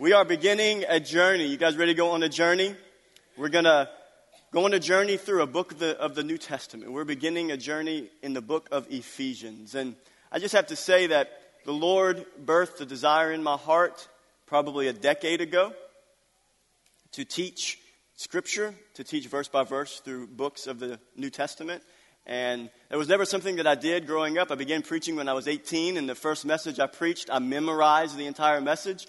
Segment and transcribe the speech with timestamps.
[0.00, 1.48] We are beginning a journey.
[1.48, 2.72] You guys ready to go on a journey?
[3.36, 3.88] We're going to
[4.52, 6.92] go on a journey through a book of the, of the New Testament.
[6.92, 9.74] We're beginning a journey in the book of Ephesians.
[9.74, 9.96] And
[10.30, 11.32] I just have to say that
[11.64, 14.06] the Lord birthed a desire in my heart
[14.46, 15.72] probably a decade ago
[17.10, 17.80] to teach
[18.14, 21.82] Scripture, to teach verse by verse through books of the New Testament.
[22.24, 24.52] And it was never something that I did growing up.
[24.52, 28.16] I began preaching when I was 18, and the first message I preached, I memorized
[28.16, 29.08] the entire message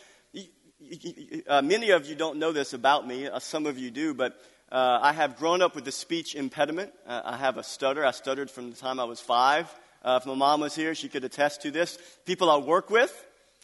[1.47, 3.27] uh, many of you don't know this about me.
[3.27, 4.41] Uh, some of you do, but
[4.71, 6.93] uh, I have grown up with a speech impediment.
[7.05, 8.05] Uh, I have a stutter.
[8.05, 9.73] I stuttered from the time I was five.
[10.03, 11.97] Uh, if my mom was here, she could attest to this.
[12.25, 13.13] People I work with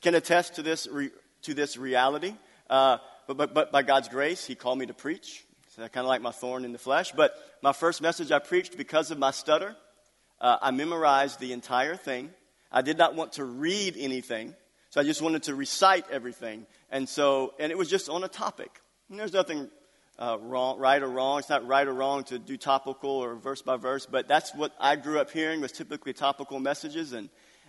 [0.02, 1.12] can attest to this, re-
[1.44, 2.34] to this reality.
[2.70, 5.46] Uh, but, but, but by God's grace, He called me to preach.
[5.76, 7.14] So I kind of like my thorn in the flesh.
[7.14, 9.76] But my first message I preached because of my stutter,
[10.42, 12.30] I memorized the entire thing.
[12.72, 14.54] I did not want to read anything.
[14.96, 16.66] So I just wanted to recite everything.
[16.90, 18.80] And so, and it was just on a topic.
[19.10, 19.68] And there's nothing
[20.18, 21.40] uh, wrong, right or wrong.
[21.40, 24.72] It's not right or wrong to do topical or verse by verse, but that's what
[24.80, 27.12] I grew up hearing was typically topical messages.
[27.12, 27.28] And,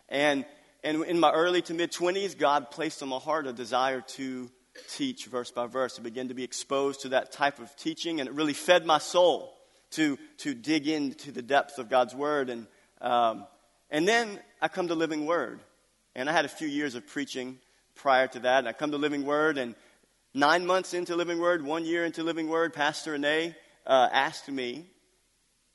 [0.09, 0.45] and,
[0.85, 4.49] and in my early to mid 20s, God placed on my heart a desire to
[4.89, 8.21] teach verse by verse, to begin to be exposed to that type of teaching.
[8.21, 9.53] And it really fed my soul
[9.95, 12.51] to, to dig into the depths of God's Word.
[12.51, 12.69] And,
[13.01, 13.49] um,
[13.91, 15.59] and then I come to Living Word.
[16.17, 17.59] And I had a few years of preaching
[17.95, 18.61] prior to that.
[18.61, 19.75] And I come to Living Word, and
[20.33, 23.55] nine months into Living Word, one year into Living Word, Pastor Ane
[23.87, 24.87] uh, asked me,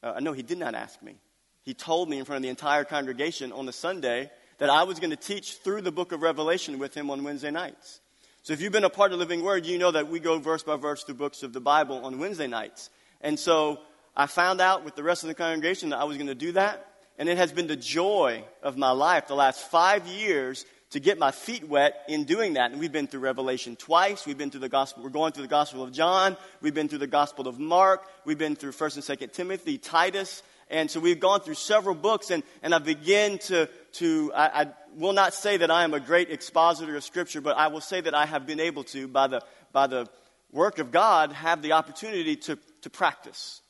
[0.02, 1.16] uh, no, he did not ask me.
[1.62, 5.00] He told me in front of the entire congregation on a Sunday that I was
[5.00, 8.00] going to teach through the book of Revelation with him on Wednesday nights.
[8.42, 10.64] So if you've been a part of Living Word, you know that we go verse
[10.64, 12.89] by verse through books of the Bible on Wednesday nights.
[13.22, 13.80] And so
[14.17, 16.53] I found out with the rest of the congregation that I was going to do
[16.53, 16.88] that.
[17.22, 21.19] And it has been the joy of my life the last five years to get
[21.19, 22.72] my feet wet in doing that.
[22.72, 24.25] And we've been through Revelation twice.
[24.25, 25.03] We've been through the gospel.
[25.03, 26.36] We're going through the gospel of John.
[26.61, 28.08] We've been through the gospel of Mark.
[28.25, 30.41] We've been through 1st and 2nd Timothy, Titus.
[30.72, 34.67] And so we've gone through several books and, and I begin to, to I, I
[34.96, 38.01] will not say that I am a great expositor of scripture, but I will say
[38.01, 40.09] that I have been able to, by the, by the
[40.51, 43.62] work of God, have the opportunity to, to practice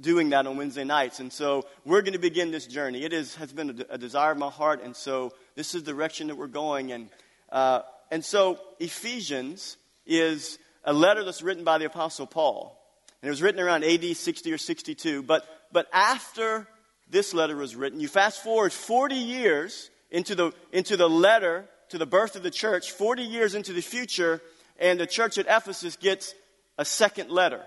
[0.00, 1.20] doing that on Wednesday nights.
[1.20, 3.04] And so we're going to begin this journey.
[3.04, 5.92] It is, has been a, a desire of my heart, and so this is the
[5.92, 6.92] direction that we're going.
[6.92, 7.08] And,
[7.50, 7.80] uh,
[8.10, 9.76] and so Ephesians
[10.06, 12.78] is a letter that's written by the Apostle Paul.
[13.22, 15.22] And it was written around AD 60 or 62.
[15.22, 16.66] But, but after
[17.10, 21.98] this letter was written, you fast forward 40 years into the, into the letter to
[21.98, 24.40] the birth of the church, 40 years into the future,
[24.78, 26.34] and the church at Ephesus gets
[26.78, 27.62] a second letter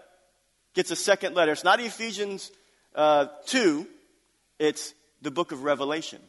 [0.79, 1.51] gets a second letter.
[1.51, 2.53] It's not Ephesians
[2.95, 3.85] uh, 2,
[4.59, 6.22] it's the book of Revelation.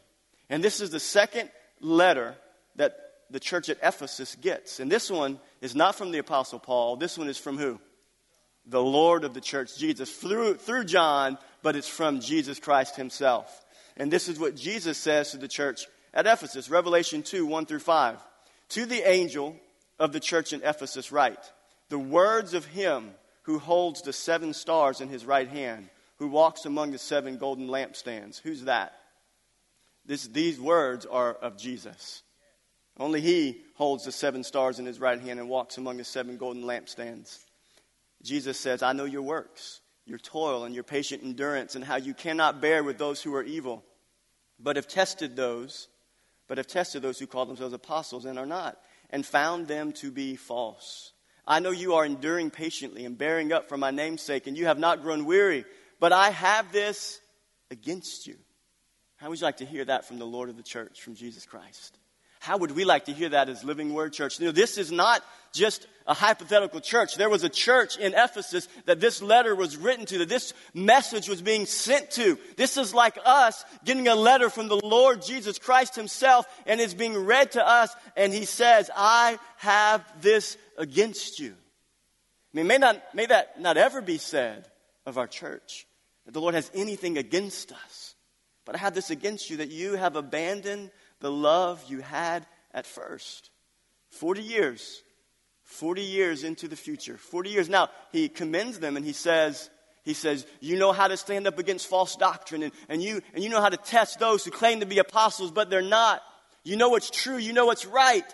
[0.48, 1.48] And this is the second
[1.80, 2.34] letter
[2.74, 2.96] that
[3.30, 4.80] the church at Ephesus gets.
[4.80, 6.96] And this one is not from the Apostle Paul.
[6.96, 7.78] This one is from who?
[8.66, 13.64] The Lord of the church, Jesus, through, through John, but it's from Jesus Christ himself.
[13.96, 17.78] And this is what Jesus says to the church at Ephesus, Revelation 2 1 through
[17.78, 18.18] 5.
[18.70, 19.54] To the angel
[20.00, 21.52] of the church in Ephesus, write,
[21.88, 23.12] The words of him
[23.42, 27.68] who holds the seven stars in his right hand, who walks among the seven golden
[27.68, 28.40] lampstands.
[28.40, 28.94] Who's that?
[30.04, 32.22] This, these words are of Jesus.
[32.98, 36.36] Only he holds the seven stars in his right hand and walks among the seven
[36.36, 37.38] golden lampstands.
[38.22, 42.12] Jesus says, I know your works, your toil, and your patient endurance, and how you
[42.12, 43.82] cannot bear with those who are evil,
[44.58, 45.88] but have tested those,
[46.46, 50.10] but have tested those who call themselves apostles and are not, and found them to
[50.10, 51.12] be false.
[51.46, 54.66] I know you are enduring patiently and bearing up for my name's sake, and you
[54.66, 55.64] have not grown weary.
[55.98, 57.20] But I have this
[57.70, 58.36] against you.
[59.16, 61.44] How would you like to hear that from the Lord of the church, from Jesus
[61.46, 61.98] Christ?
[62.40, 64.40] How would we like to hear that as Living Word Church?
[64.40, 67.16] You know, this is not just a hypothetical church.
[67.16, 71.28] There was a church in Ephesus that this letter was written to, that this message
[71.28, 72.38] was being sent to.
[72.56, 76.94] This is like us getting a letter from the Lord Jesus Christ Himself, and it's
[76.94, 81.50] being read to us, and He says, I have this against you.
[81.52, 84.66] I mean, may, not, may that not ever be said
[85.04, 85.86] of our church,
[86.24, 88.14] that the Lord has anything against us.
[88.64, 92.86] But I have this against you that you have abandoned the love you had at
[92.86, 93.50] first.
[94.10, 95.02] 40 years.
[95.64, 97.16] 40 years into the future.
[97.16, 97.68] 40 years.
[97.68, 99.70] Now, he commends them and he says,
[100.04, 103.44] he says, you know how to stand up against false doctrine and, and, you, and
[103.44, 106.22] you know how to test those who claim to be apostles, but they're not.
[106.64, 107.36] You know what's true.
[107.36, 108.24] You know what's right.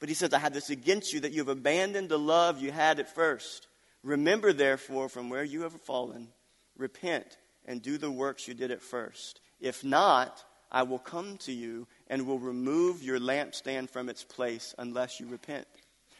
[0.00, 2.70] But he says, I have this against you that you have abandoned the love you
[2.70, 3.68] had at first.
[4.02, 6.28] Remember, therefore, from where you have fallen,
[6.76, 9.40] repent and do the works you did at first.
[9.60, 14.74] If not, I will come to you and will remove your lampstand from its place
[14.78, 15.66] unless you repent.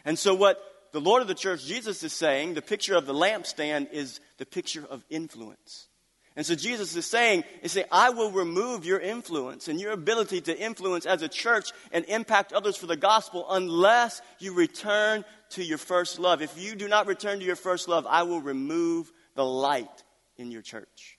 [0.05, 0.59] And so, what
[0.93, 4.47] the Lord of the church, Jesus, is saying, the picture of the lampstand is the
[4.47, 5.89] picture of influence.
[6.37, 10.41] And so Jesus is saying, is saying, I will remove your influence and your ability
[10.43, 15.63] to influence as a church and impact others for the gospel unless you return to
[15.63, 16.43] your first love.
[16.43, 20.03] If you do not return to your first love, I will remove the light
[20.37, 21.19] in your church.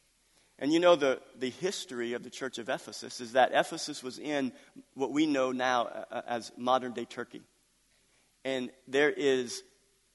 [0.60, 4.20] And you know, the, the history of the church of Ephesus is that Ephesus was
[4.20, 4.54] in
[4.94, 7.42] what we know now uh, uh, as modern day Turkey.
[8.46, 9.64] And there is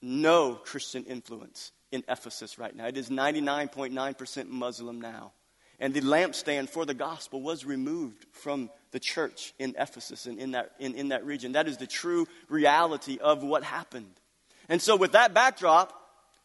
[0.00, 2.87] no Christian influence in Ephesus right now.
[2.87, 5.32] It is 99.9% Muslim now.
[5.78, 10.52] And the lampstand for the gospel was removed from the church in Ephesus and in
[10.52, 11.52] that, in, in that region.
[11.52, 14.20] That is the true reality of what happened.
[14.69, 15.92] And so, with that backdrop,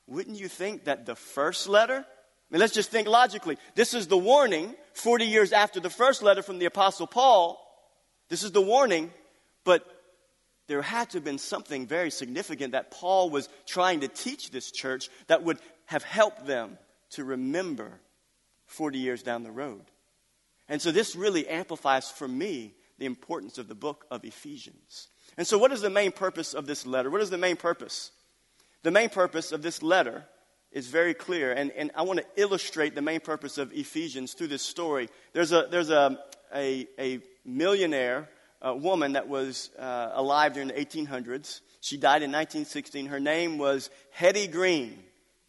[0.07, 2.05] wouldn't you think that the first letter
[2.55, 3.57] Mean, let's just think logically.
[3.75, 7.61] This is the warning 40 years after the first letter from the Apostle Paul.
[8.29, 9.11] This is the warning,
[9.65, 9.85] but
[10.67, 14.71] there had to have been something very significant that Paul was trying to teach this
[14.71, 16.77] church that would have helped them
[17.09, 17.99] to remember
[18.67, 19.83] 40 years down the road.
[20.69, 25.09] And so this really amplifies for me the importance of the book of Ephesians.
[25.35, 27.09] And so, what is the main purpose of this letter?
[27.09, 28.11] What is the main purpose?
[28.83, 30.23] The main purpose of this letter
[30.75, 31.53] is very clear.
[31.53, 35.09] And, and I want to illustrate the main purpose of Ephesians through this story.
[35.31, 36.19] There's a, there's a,
[36.53, 38.29] a, a millionaire
[38.61, 41.61] uh, woman that was uh, alive during the 1800s.
[41.79, 43.05] She died in 1916.
[43.07, 44.99] Her name was Hetty Green.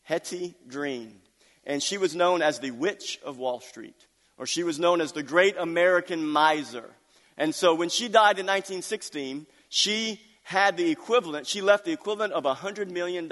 [0.05, 1.21] Hetty Green.
[1.65, 4.07] And she was known as the Witch of Wall Street,
[4.39, 6.89] or she was known as the Great American Miser.
[7.37, 12.33] And so when she died in 1916, she had the equivalent, she left the equivalent
[12.33, 13.29] of $100 million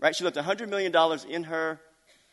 [0.00, 0.14] right?
[0.14, 0.94] She left $100 million
[1.28, 1.80] in her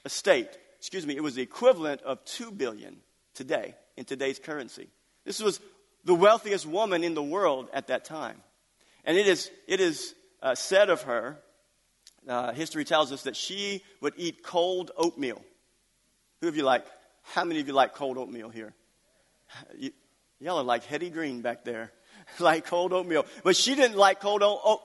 [0.05, 0.49] estate.
[0.77, 2.97] Excuse me, it was the equivalent of 2 billion
[3.33, 4.87] today in today's currency.
[5.25, 5.59] This was
[6.03, 8.41] the wealthiest woman in the world at that time.
[9.03, 11.39] And it is, it is uh, said of her,
[12.27, 15.41] uh, history tells us that she would eat cold oatmeal.
[16.41, 16.85] Who of you like,
[17.23, 18.73] how many of you like cold oatmeal here?
[19.77, 19.91] You,
[20.39, 21.91] y'all are like Hetty Green back there,
[22.39, 23.25] like cold oatmeal.
[23.43, 24.81] But she didn't like cold oatmeal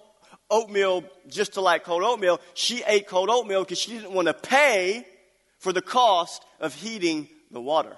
[0.51, 2.41] oatmeal just to like cold oatmeal.
[2.55, 5.07] She ate cold oatmeal because she didn't want to pay
[5.59, 7.97] for the cost of heating the water.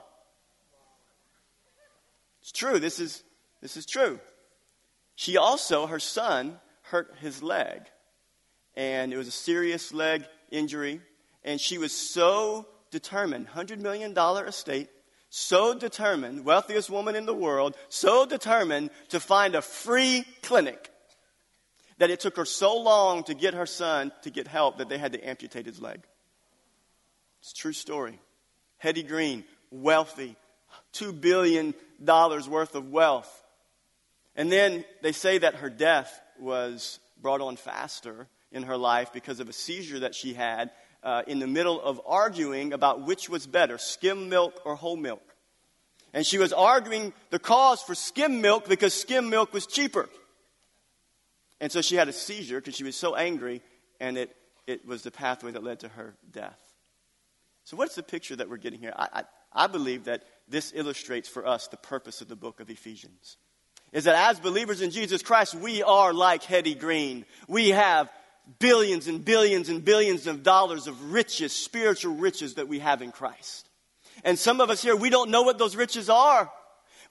[2.41, 2.79] It's true.
[2.79, 3.23] This is,
[3.61, 4.19] this is true.
[5.15, 7.83] She also, her son, hurt his leg.
[8.75, 11.01] And it was a serious leg injury.
[11.45, 14.89] And she was so determined, $100 million estate,
[15.31, 20.92] so determined, wealthiest woman in the world, so determined to find a free clinic
[22.03, 24.99] that it took her so long to get her son to get help that they
[24.99, 26.03] had to amputate his leg.
[27.41, 28.19] It's a true story.
[28.79, 30.35] Hetty Green, wealthy,
[30.95, 33.45] $2 billion worth of wealth.
[34.35, 39.39] And then they say that her death was brought on faster in her life because
[39.39, 40.73] of a seizure that she had
[41.05, 45.23] uh, in the middle of arguing about which was better, skim milk or whole milk.
[46.13, 50.09] And she was arguing the cause for skim milk because skim milk was cheaper.
[51.63, 53.63] And so she had a seizure because she was so angry,
[54.01, 54.35] and it,
[54.67, 56.59] it was the pathway that led to her death.
[57.63, 58.93] So, what's the picture that we're getting here?
[58.97, 59.23] I, I,
[59.53, 63.37] I believe that this illustrates for us the purpose of the book of Ephesians.
[63.93, 67.25] Is that as believers in Jesus Christ, we are like Hetty Green.
[67.47, 68.11] We have
[68.59, 73.13] billions and billions and billions of dollars of riches, spiritual riches that we have in
[73.13, 73.69] Christ.
[74.25, 76.51] And some of us here, we don't know what those riches are.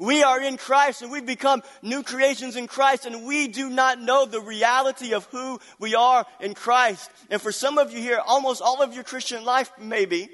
[0.01, 4.01] We are in Christ and we've become new creations in Christ and we do not
[4.01, 7.12] know the reality of who we are in Christ.
[7.29, 10.27] And for some of you here, almost all of your Christian life maybe,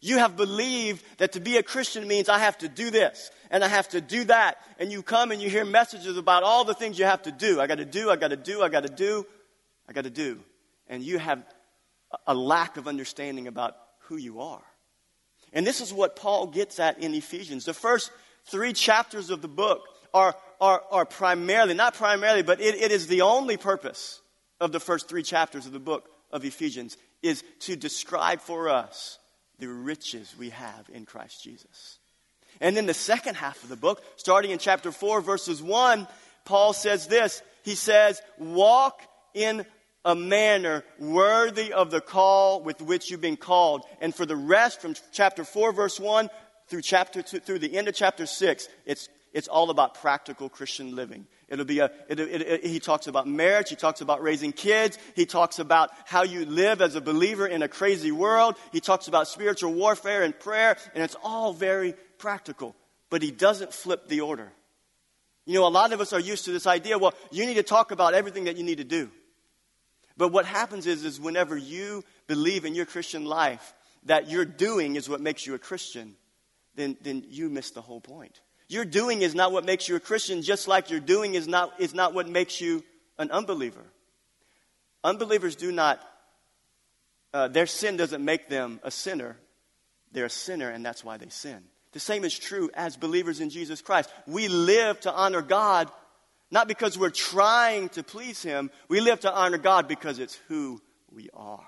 [0.00, 3.62] you have believed that to be a Christian means I have to do this and
[3.62, 4.56] I have to do that.
[4.80, 7.60] And you come and you hear messages about all the things you have to do.
[7.60, 9.24] I got to do, I got to do, I got to do,
[9.88, 10.40] I got to do.
[10.88, 11.40] And you have
[12.26, 13.76] a lack of understanding about
[14.08, 14.64] who you are.
[15.52, 17.64] And this is what Paul gets at in Ephesians.
[17.64, 18.10] The first
[18.46, 19.82] three chapters of the book
[20.12, 24.20] are, are, are primarily, not primarily, but it, it is the only purpose
[24.60, 29.18] of the first three chapters of the book of Ephesians is to describe for us
[29.58, 31.98] the riches we have in Christ Jesus.
[32.60, 36.06] And then the second half of the book, starting in chapter 4, verses 1,
[36.44, 37.42] Paul says this.
[37.62, 39.00] He says, Walk
[39.32, 39.66] in
[40.04, 43.82] a manner worthy of the call with which you've been called.
[44.00, 46.28] And for the rest, from chapter 4, verse 1
[46.68, 50.94] through chapter two, through the end of chapter six, it's, it's all about practical Christian
[50.94, 51.26] living.
[51.48, 53.68] It'll be a, it, it, it, he talks about marriage.
[53.68, 54.98] He talks about raising kids.
[55.14, 58.56] He talks about how you live as a believer in a crazy world.
[58.72, 62.74] He talks about spiritual warfare and prayer, and it's all very practical.
[63.10, 64.52] But he doesn't flip the order.
[65.46, 67.62] You know, a lot of us are used to this idea well, you need to
[67.62, 69.10] talk about everything that you need to do.
[70.16, 74.96] But what happens is, is whenever you believe in your Christian life that your doing
[74.96, 76.16] is what makes you a Christian,
[76.74, 78.40] then, then you miss the whole point.
[78.68, 81.80] Your doing is not what makes you a Christian, just like your doing is not,
[81.80, 82.82] is not what makes you
[83.18, 83.84] an unbeliever.
[85.02, 86.00] Unbelievers do not,
[87.32, 89.36] uh, their sin doesn't make them a sinner.
[90.12, 91.62] They're a sinner, and that's why they sin.
[91.92, 94.10] The same is true as believers in Jesus Christ.
[94.26, 95.90] We live to honor God,
[96.50, 98.70] not because we're trying to please Him.
[98.88, 100.80] We live to honor God because it's who
[101.12, 101.66] we are.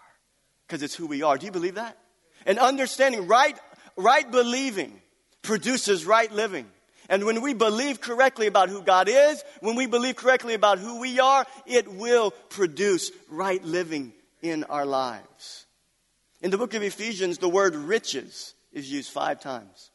[0.66, 1.38] Because it's who we are.
[1.38, 1.96] Do you believe that?
[2.44, 3.56] And understanding right,
[3.96, 5.00] right believing
[5.42, 6.66] produces right living.
[7.08, 11.00] And when we believe correctly about who God is, when we believe correctly about who
[11.00, 14.12] we are, it will produce right living
[14.42, 15.66] in our lives.
[16.42, 19.90] In the book of Ephesians, the word riches is used five times.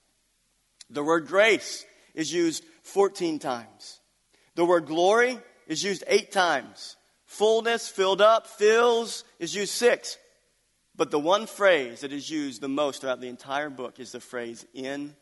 [0.89, 3.99] The word grace is used 14 times.
[4.55, 6.97] The word glory is used eight times.
[7.25, 10.17] Fullness, filled up, fills is used six.
[11.01, 14.19] But the one phrase that is used the most throughout the entire book is the
[14.19, 15.15] phrase in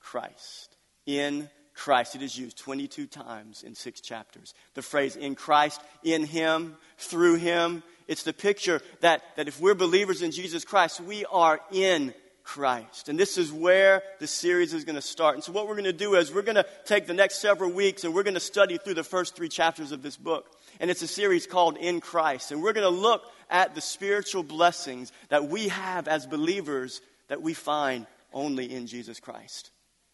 [0.00, 0.74] Christ.
[1.04, 2.14] In Christ.
[2.14, 4.54] It is used 22 times in six chapters.
[4.72, 7.82] The phrase in Christ, in Him, through Him.
[8.08, 13.10] It's the picture that, that if we're believers in Jesus Christ, we are in Christ.
[13.10, 15.34] And this is where the series is going to start.
[15.34, 17.70] And so, what we're going to do is we're going to take the next several
[17.70, 20.46] weeks and we're going to study through the first three chapters of this book.
[20.80, 22.52] And it's a series called In Christ.
[22.52, 27.42] And we're going to look at the spiritual blessings that we have as believers that
[27.42, 29.70] we find only in Jesus Christ.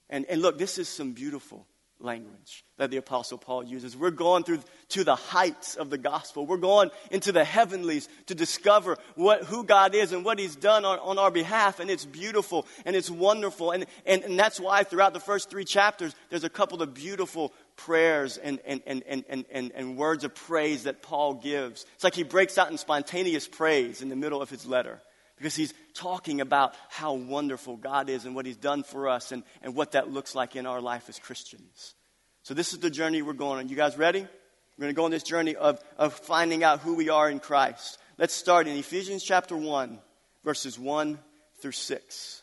[0.09, 1.67] And, and look, this is some beautiful
[2.03, 3.97] language that the apostle paul uses.
[3.97, 6.47] We're going through to the heights of the gospel.
[6.47, 10.85] We're going into the heavenlies to discover what, who god is and what he's done
[10.85, 11.81] on, on our behalf.
[11.81, 13.71] And it's beautiful and it's wonderful.
[13.71, 17.53] And, and, and that's why throughout the first three chapters there's a couple of beautiful
[17.77, 21.87] prayers and, and, and, and, and, and, and words of praise that paul gives.
[21.95, 25.01] It's like he breaks out in spontaneous praise in the middle of his letter
[25.37, 29.43] because he's talking about how wonderful God is and what he's done for us and,
[29.63, 31.95] and what that looks like in our life as Christians.
[32.43, 33.69] So, this is the journey we're going on.
[33.69, 34.21] You guys ready?
[34.21, 37.41] We're going to go on this journey of, of finding out who we are in
[37.41, 37.99] Christ.
[38.19, 39.99] Let's start in Ephesians chapter 1,
[40.45, 41.19] verses 1
[41.61, 42.43] through 6.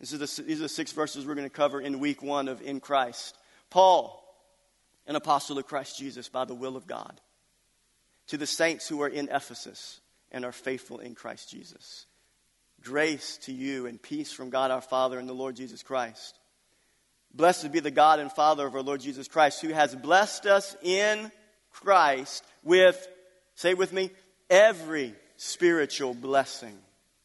[0.00, 2.48] This is the, these are the six verses we're going to cover in week one
[2.48, 3.36] of In Christ.
[3.70, 4.24] Paul,
[5.06, 7.20] an apostle of Christ Jesus by the will of God,
[8.28, 12.06] to the saints who are in Ephesus and are faithful in Christ Jesus.
[12.82, 16.38] Grace to you and peace from God our Father and the Lord Jesus Christ.
[17.34, 20.76] Blessed be the God and Father of our Lord Jesus Christ, who has blessed us
[20.82, 21.30] in
[21.70, 23.06] Christ with,
[23.54, 24.10] say with me,
[24.48, 26.76] every spiritual blessing.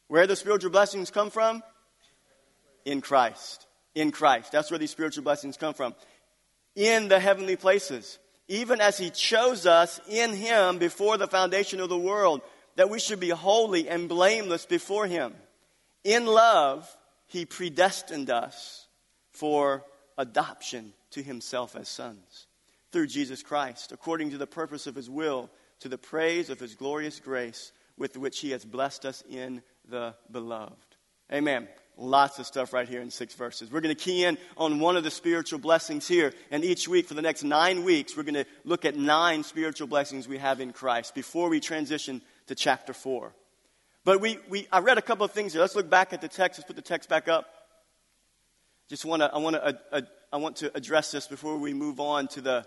[0.08, 1.62] Where the spiritual blessings come from?
[2.84, 3.66] In Christ.
[3.94, 4.52] In Christ.
[4.52, 5.94] That's where these spiritual blessings come from.
[6.76, 8.18] In the heavenly places.
[8.46, 12.42] Even as He chose us in Him before the foundation of the world
[12.76, 15.34] that we should be holy and blameless before Him.
[16.02, 16.88] In love,
[17.26, 18.86] He predestined us
[19.32, 19.84] for
[20.18, 22.46] adoption to Himself as sons
[22.92, 25.50] through Jesus Christ, according to the purpose of His will,
[25.80, 30.14] to the praise of His glorious grace with which He has blessed us in the
[30.30, 30.96] beloved.
[31.32, 31.68] Amen.
[31.96, 33.70] Lots of stuff right here in six verses.
[33.70, 36.32] We're going to key in on one of the spiritual blessings here.
[36.50, 39.86] And each week, for the next nine weeks, we're going to look at nine spiritual
[39.86, 43.32] blessings we have in Christ before we transition to chapter 4.
[44.04, 45.62] But we, we, I read a couple of things here.
[45.62, 46.58] Let's look back at the text.
[46.58, 47.46] Let's put the text back up.
[48.88, 50.00] Just want to, I want to, uh,
[50.32, 52.66] I want to address this before we move on to the,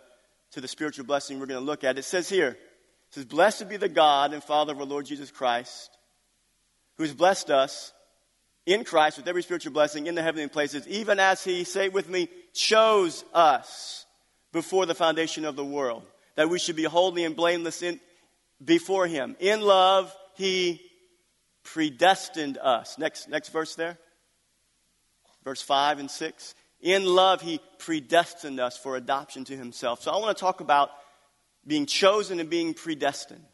[0.51, 1.97] to the spiritual blessing we're going to look at.
[1.97, 2.57] It says here, it
[3.11, 5.91] says, Blessed be the God and Father of our Lord Jesus Christ,
[6.95, 7.93] who has blessed us
[8.65, 12.09] in Christ with every spiritual blessing in the heavenly places, even as he, say with
[12.09, 14.05] me, chose us
[14.51, 16.03] before the foundation of the world,
[16.35, 17.99] that we should be holy and blameless in,
[18.63, 19.35] before him.
[19.39, 20.81] In love, he
[21.63, 22.97] predestined us.
[22.97, 23.97] Next, next verse there.
[25.43, 26.55] Verse 5 and 6.
[26.81, 30.01] In love, he predestined us for adoption to himself.
[30.01, 30.89] So I want to talk about
[31.65, 33.45] being chosen and being predestined.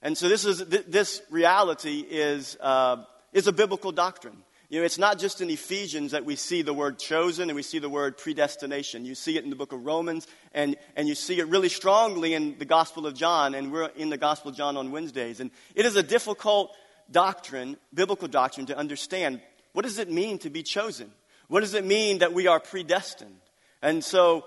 [0.00, 4.44] And so this is this reality is uh, is a biblical doctrine.
[4.70, 7.62] You know, it's not just in Ephesians that we see the word chosen and we
[7.62, 9.06] see the word predestination.
[9.06, 12.34] You see it in the book of Romans and, and you see it really strongly
[12.34, 15.40] in the Gospel of John, and we're in the Gospel of John on Wednesdays.
[15.40, 16.70] And it is a difficult
[17.10, 19.40] doctrine, biblical doctrine, to understand.
[19.72, 21.12] What does it mean to be chosen?
[21.48, 23.38] What does it mean that we are predestined?
[23.80, 24.44] And so,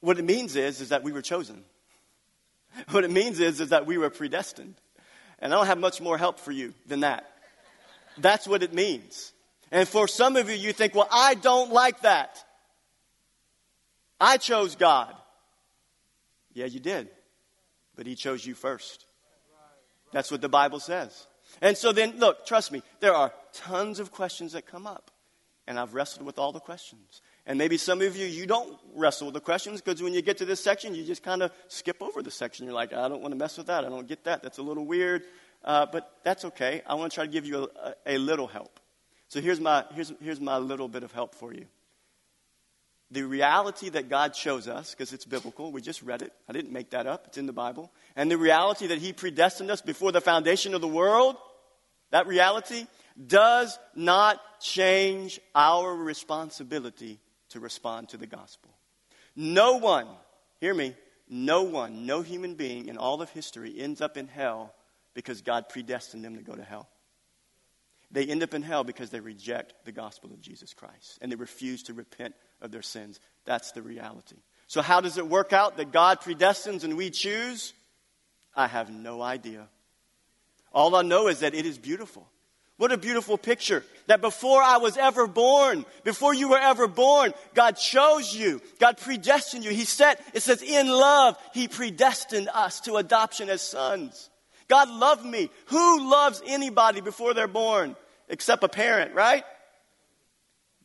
[0.00, 1.64] what it means is, is that we were chosen.
[2.90, 4.74] What it means is, is that we were predestined.
[5.38, 7.26] And I don't have much more help for you than that.
[8.18, 9.32] That's what it means.
[9.70, 12.42] And for some of you, you think, well, I don't like that.
[14.20, 15.14] I chose God.
[16.52, 17.08] Yeah, you did.
[17.96, 19.04] But He chose you first.
[20.12, 21.26] That's what the Bible says.
[21.60, 25.10] And so then, look, trust me, there are tons of questions that come up.
[25.66, 27.20] And I've wrestled with all the questions.
[27.44, 30.38] And maybe some of you, you don't wrestle with the questions because when you get
[30.38, 32.64] to this section, you just kind of skip over the section.
[32.64, 33.84] You're like, I don't want to mess with that.
[33.84, 34.42] I don't get that.
[34.42, 35.24] That's a little weird.
[35.62, 36.82] Uh, but that's okay.
[36.86, 38.77] I want to try to give you a, a, a little help.
[39.28, 41.66] So here's my, here's, here's my little bit of help for you.
[43.10, 46.32] The reality that God shows us, because it's biblical, we just read it.
[46.48, 47.90] I didn't make that up, it's in the Bible.
[48.16, 51.36] And the reality that He predestined us before the foundation of the world,
[52.10, 52.86] that reality
[53.26, 57.18] does not change our responsibility
[57.50, 58.70] to respond to the gospel.
[59.34, 60.06] No one,
[60.60, 60.94] hear me,
[61.28, 64.74] no one, no human being in all of history ends up in hell
[65.14, 66.88] because God predestined them to go to hell.
[68.10, 71.36] They end up in hell because they reject the gospel of Jesus Christ and they
[71.36, 73.20] refuse to repent of their sins.
[73.44, 74.36] That's the reality.
[74.66, 77.74] So, how does it work out that God predestines and we choose?
[78.54, 79.68] I have no idea.
[80.72, 82.28] All I know is that it is beautiful.
[82.78, 83.84] What a beautiful picture.
[84.06, 88.62] That before I was ever born, before you were ever born, God chose you.
[88.78, 89.70] God predestined you.
[89.70, 94.30] He said, it says, in love, He predestined us to adoption as sons.
[94.68, 95.50] God loved me.
[95.66, 97.96] Who loves anybody before they're born?
[98.28, 99.44] Except a parent, right?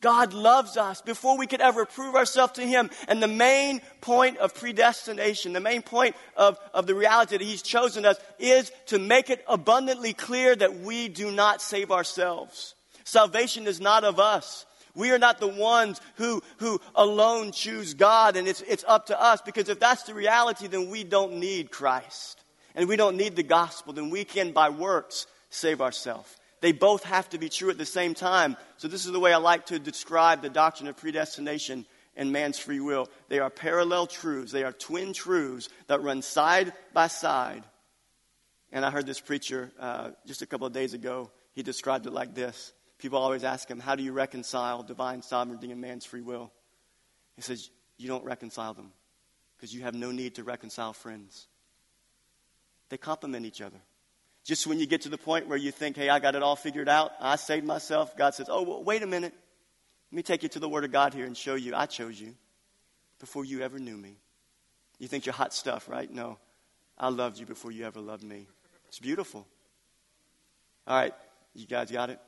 [0.04, 2.90] God loves us before we could ever prove ourselves to Him.
[3.08, 7.62] And the main point of predestination, the main point of, of the reality that He's
[7.62, 12.74] chosen us is to make it abundantly clear that we do not save ourselves.
[13.04, 14.66] Salvation is not of us.
[14.94, 19.20] We are not the ones who, who alone choose God and it's, it's up to
[19.20, 22.43] us because if that's the reality, then we don't need Christ.
[22.74, 26.34] And we don't need the gospel, then we can by works save ourselves.
[26.60, 28.56] They both have to be true at the same time.
[28.78, 31.84] So, this is the way I like to describe the doctrine of predestination
[32.16, 33.08] and man's free will.
[33.28, 37.64] They are parallel truths, they are twin truths that run side by side.
[38.72, 41.30] And I heard this preacher uh, just a couple of days ago.
[41.52, 45.70] He described it like this People always ask him, How do you reconcile divine sovereignty
[45.70, 46.52] and man's free will?
[47.36, 48.92] He says, You don't reconcile them
[49.56, 51.46] because you have no need to reconcile friends.
[52.88, 53.78] They complement each other.
[54.44, 56.56] Just when you get to the point where you think, hey, I got it all
[56.56, 59.32] figured out, I saved myself, God says, oh, well, wait a minute.
[60.12, 62.20] Let me take you to the Word of God here and show you I chose
[62.20, 62.34] you
[63.18, 64.16] before you ever knew me.
[64.98, 66.10] You think you're hot stuff, right?
[66.10, 66.38] No.
[66.98, 68.46] I loved you before you ever loved me.
[68.88, 69.46] It's beautiful.
[70.86, 71.14] All right,
[71.54, 72.20] you guys got it?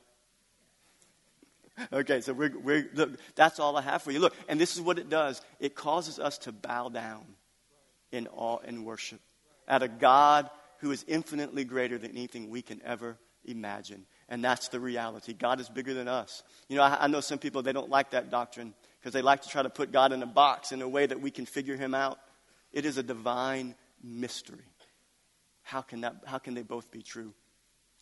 [1.93, 4.19] Okay, so we're, we're, look, that's all I have for you.
[4.19, 7.23] Look, and this is what it does it causes us to bow down
[8.11, 9.21] in awe and worship
[9.67, 10.49] at a God
[10.79, 14.05] who is infinitely greater than anything we can ever imagine.
[14.29, 15.33] And that's the reality.
[15.33, 16.43] God is bigger than us.
[16.67, 19.41] You know, I, I know some people, they don't like that doctrine because they like
[19.43, 21.77] to try to put God in a box in a way that we can figure
[21.77, 22.19] him out.
[22.71, 24.65] It is a divine mystery.
[25.63, 27.33] How can, that, how can they both be true?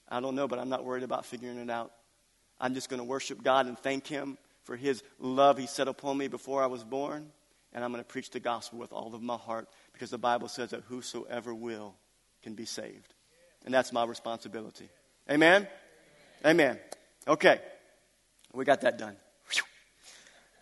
[0.09, 1.91] I don't know, but I'm not worried about figuring it out.
[2.59, 6.17] I'm just going to worship God and thank Him for His love He set upon
[6.17, 7.31] me before I was born.
[7.73, 10.49] And I'm going to preach the gospel with all of my heart because the Bible
[10.49, 11.95] says that whosoever will
[12.43, 13.13] can be saved.
[13.63, 14.89] And that's my responsibility.
[15.31, 15.67] Amen?
[16.45, 16.77] Amen.
[17.25, 17.61] Okay.
[18.53, 19.15] We got that done.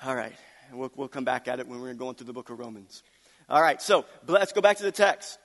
[0.06, 0.34] All right.
[0.72, 3.02] We'll, we'll come back at it when we're going through the book of Romans.
[3.50, 3.82] All right.
[3.82, 5.39] So let's go back to the text.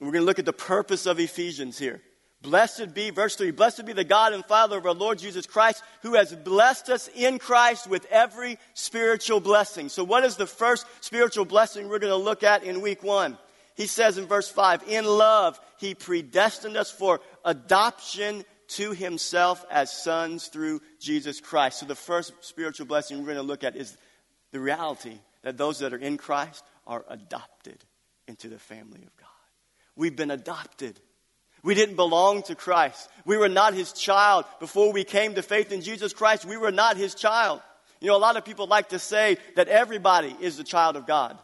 [0.00, 2.00] We're going to look at the purpose of Ephesians here.
[2.40, 5.82] Blessed be, verse 3, blessed be the God and Father of our Lord Jesus Christ,
[6.02, 9.88] who has blessed us in Christ with every spiritual blessing.
[9.88, 13.36] So, what is the first spiritual blessing we're going to look at in week one?
[13.74, 19.90] He says in verse 5 In love, he predestined us for adoption to himself as
[19.90, 21.80] sons through Jesus Christ.
[21.80, 23.96] So, the first spiritual blessing we're going to look at is
[24.52, 27.82] the reality that those that are in Christ are adopted
[28.28, 29.28] into the family of God.
[29.96, 31.00] We've been adopted.
[31.62, 33.08] We didn't belong to Christ.
[33.24, 34.44] We were not his child.
[34.60, 37.60] Before we came to faith in Jesus Christ, we were not his child.
[38.00, 41.06] You know, a lot of people like to say that everybody is the child of
[41.06, 41.38] God.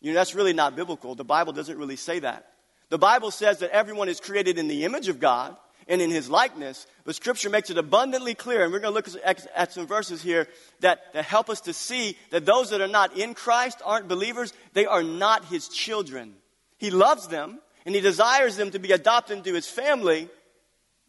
[0.00, 1.14] You know, that's really not biblical.
[1.14, 2.46] The Bible doesn't really say that.
[2.88, 6.28] The Bible says that everyone is created in the image of God and in his
[6.28, 9.86] likeness, but Scripture makes it abundantly clear, and we're going to look at, at some
[9.86, 10.46] verses here
[10.80, 14.52] that, that help us to see that those that are not in Christ aren't believers,
[14.72, 16.34] they are not his children.
[16.78, 20.28] He loves them, and he desires them to be adopted into his family,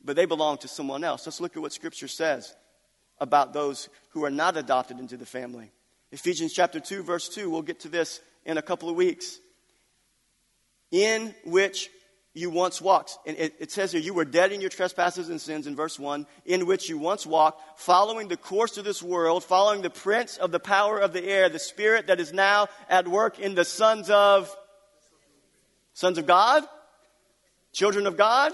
[0.04, 1.26] but they belong to someone else.
[1.26, 2.56] Let's look at what Scripture says
[3.20, 5.72] about those who are not adopted into the family.
[6.12, 9.40] Ephesians chapter 2, verse 2, we'll get to this in a couple of weeks,
[10.92, 11.90] in which
[12.34, 13.18] you once walked.
[13.26, 16.00] And it, it, says here, you were dead in your trespasses and sins in verse
[16.00, 20.38] 1, in which you once walked, following the course of this world, following the prince
[20.38, 23.66] of the power of the air, the spirit that is now at work in the
[23.66, 24.56] sons of
[26.02, 26.64] sons of God,
[27.74, 28.54] children of God.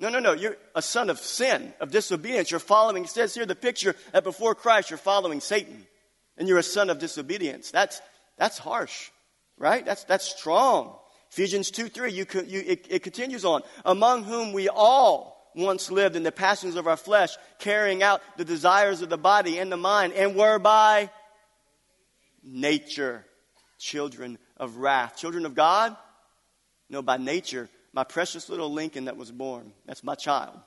[0.00, 0.32] No, no, no.
[0.32, 2.50] You're a son of sin, of disobedience.
[2.50, 5.86] You're following, it says here the picture that before Christ you're following Satan.
[6.38, 7.70] And you're a son of disobedience.
[7.70, 8.00] That's,
[8.38, 9.10] that's harsh,
[9.58, 9.84] right?
[9.84, 10.96] That's, that's strong.
[11.30, 13.60] Ephesians 2 3, you, you, it, it continues on.
[13.84, 18.44] Among whom we all once lived in the passions of our flesh, carrying out the
[18.44, 21.10] desires of the body and the mind, and were by
[22.42, 23.26] nature
[23.78, 25.16] children of wrath.
[25.16, 25.94] Children of God?
[26.88, 30.58] No, by nature, my precious little Lincoln that was born, that's my child.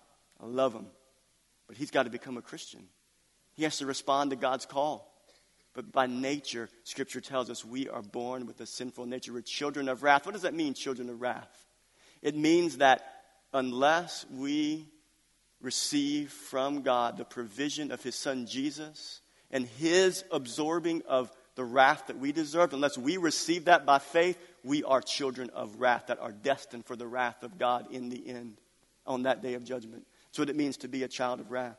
[0.41, 0.87] I love him.
[1.67, 2.83] But he's got to become a Christian.
[3.53, 5.09] He has to respond to God's call.
[5.73, 9.33] But by nature, Scripture tells us we are born with a sinful nature.
[9.33, 10.25] We're children of wrath.
[10.25, 11.65] What does that mean, children of wrath?
[12.21, 13.05] It means that
[13.53, 14.87] unless we
[15.61, 22.07] receive from God the provision of His Son Jesus and His absorbing of the wrath
[22.07, 26.17] that we deserve, unless we receive that by faith, we are children of wrath that
[26.17, 28.61] are destined for the wrath of God in the end
[29.05, 30.07] on that day of judgment.
[30.27, 31.77] That's what it means to be a child of wrath.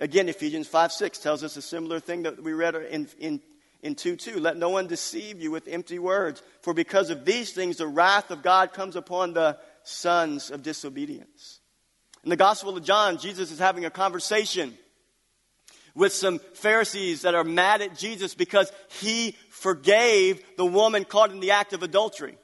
[0.00, 3.40] Again, Ephesians 5 6 tells us a similar thing that we read in, in,
[3.84, 4.40] in 2 2.
[4.40, 8.32] Let no one deceive you with empty words, for because of these things the wrath
[8.32, 11.60] of God comes upon the sons of disobedience.
[12.24, 14.76] In the Gospel of John, Jesus is having a conversation
[15.98, 21.40] with some Pharisees that are mad at Jesus because he forgave the woman caught in
[21.40, 22.38] the act of adultery.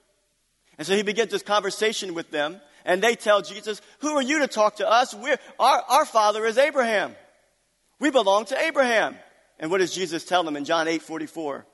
[0.77, 4.41] And so he begins this conversation with them, and they tell Jesus, Who are you
[4.41, 5.15] to talk to us?
[5.15, 7.15] We're, our, our father is Abraham.
[8.01, 9.15] We belong to Abraham.
[9.61, 11.65] And what does Jesus tell them in John 8 44?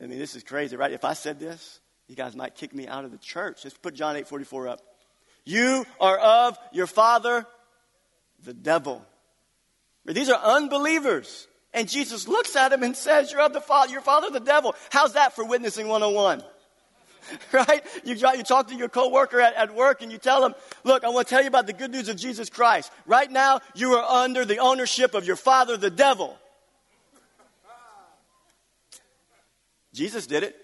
[0.00, 0.92] I mean, this is crazy, right?
[0.92, 3.64] If I said this, you guys might kick me out of the church.
[3.64, 4.82] Let's put John 8 44 up.
[5.44, 7.44] You are of your father,
[8.44, 9.04] the devil.
[10.14, 11.46] These are unbelievers.
[11.74, 14.74] And Jesus looks at him and says, You're of the father, your father, the devil.
[14.90, 16.42] How's that for witnessing 101?
[17.52, 17.84] right?
[18.04, 21.08] You, you talk to your coworker at, at work and you tell them, look, I
[21.10, 22.90] want to tell you about the good news of Jesus Christ.
[23.06, 26.36] Right now, you are under the ownership of your father, the devil.
[29.92, 30.56] Jesus did it.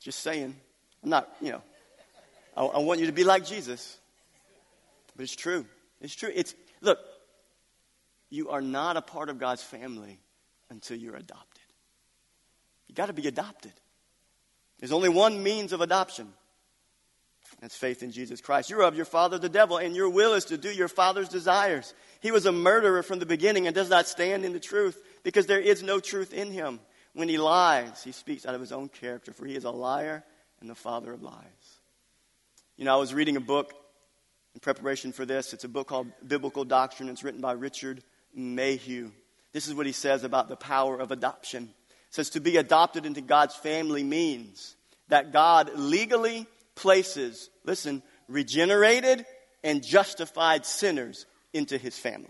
[0.00, 0.56] Just saying.
[1.02, 1.62] I'm not, you know,
[2.56, 3.98] I, I want you to be like Jesus.
[5.16, 5.66] But it's true.
[6.00, 6.30] It's true.
[6.34, 6.98] It's, look,
[8.32, 10.18] you are not a part of God's family
[10.70, 11.62] until you're adopted.
[12.88, 13.72] You got to be adopted.
[14.80, 16.32] There's only one means of adoption.
[17.60, 18.70] That's faith in Jesus Christ.
[18.70, 21.92] You're of your father, the devil, and your will is to do your father's desires.
[22.20, 25.44] He was a murderer from the beginning and does not stand in the truth because
[25.44, 26.80] there is no truth in him.
[27.12, 30.24] When he lies, he speaks out of his own character, for he is a liar
[30.62, 31.34] and the father of lies.
[32.78, 33.74] You know, I was reading a book
[34.54, 35.52] in preparation for this.
[35.52, 37.10] It's a book called Biblical Doctrine.
[37.10, 38.02] It's written by Richard
[38.34, 39.12] Mayhue.
[39.52, 41.72] This is what he says about the power of adoption
[42.12, 44.76] says to be adopted into God's family means
[45.08, 49.24] that God legally places, listen, regenerated
[49.64, 52.28] and justified sinners into his family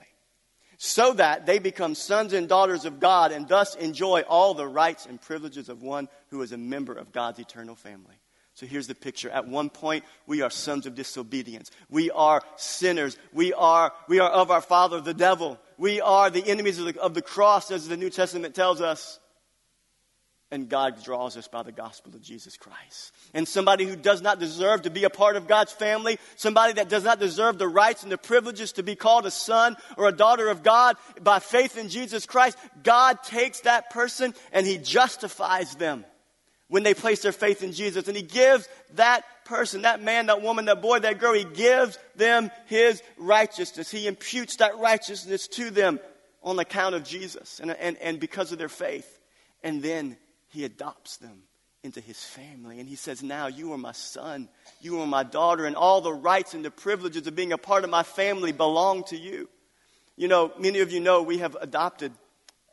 [0.79, 5.07] so that they become sons and daughters of God and thus enjoy all the rights
[5.07, 8.17] and privileges of one who is a member of God's eternal family.
[8.55, 9.31] So here's the picture.
[9.31, 11.71] At one point, we are sons of disobedience.
[11.88, 13.17] We are sinners.
[13.33, 15.59] We are, we are of our father, the devil.
[15.83, 19.18] We are the enemies of the, of the cross, as the New Testament tells us
[20.53, 23.11] and God draws us by the gospel of Jesus Christ.
[23.35, 26.88] And somebody who does not deserve to be a part of God's family, somebody that
[26.88, 30.12] does not deserve the rights and the privileges to be called a son or a
[30.12, 35.75] daughter of God by faith in Jesus Christ, God takes that person and He justifies
[35.75, 36.05] them
[36.68, 38.09] when they place their faith in Jesus.
[38.09, 41.98] And He gives that person, that man, that woman, that boy, that girl, He gives
[42.16, 43.90] them His righteousness.
[43.90, 46.01] He imputes that righteousness to them
[46.42, 49.20] on account of Jesus and, and, and because of their faith.
[49.62, 50.16] And then
[50.48, 51.42] he adopts them
[51.83, 52.81] into his family.
[52.81, 54.48] And he says, Now you are my son,
[54.81, 57.85] you are my daughter, and all the rights and the privileges of being a part
[57.85, 59.48] of my family belong to you.
[60.16, 62.12] You know, many of you know we have adopted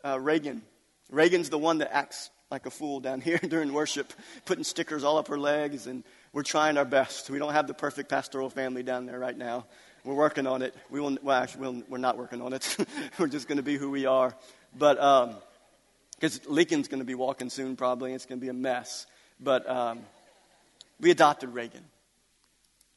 [0.03, 0.61] uh, Reagan.
[1.09, 4.11] Reagan's the one that acts like a fool down here during worship,
[4.45, 7.29] putting stickers all up her legs, and we're trying our best.
[7.29, 9.65] We don't have the perfect pastoral family down there right now.
[10.03, 10.73] We're working on it.
[10.89, 12.77] We will, well, actually, we we're not working on it.
[13.19, 14.35] we're just going to be who we are.
[14.77, 15.35] But, um,
[16.15, 18.13] because Lincoln's going to be walking soon, probably.
[18.13, 19.05] It's going to be a mess.
[19.39, 20.01] But um,
[20.99, 21.83] we adopted Reagan.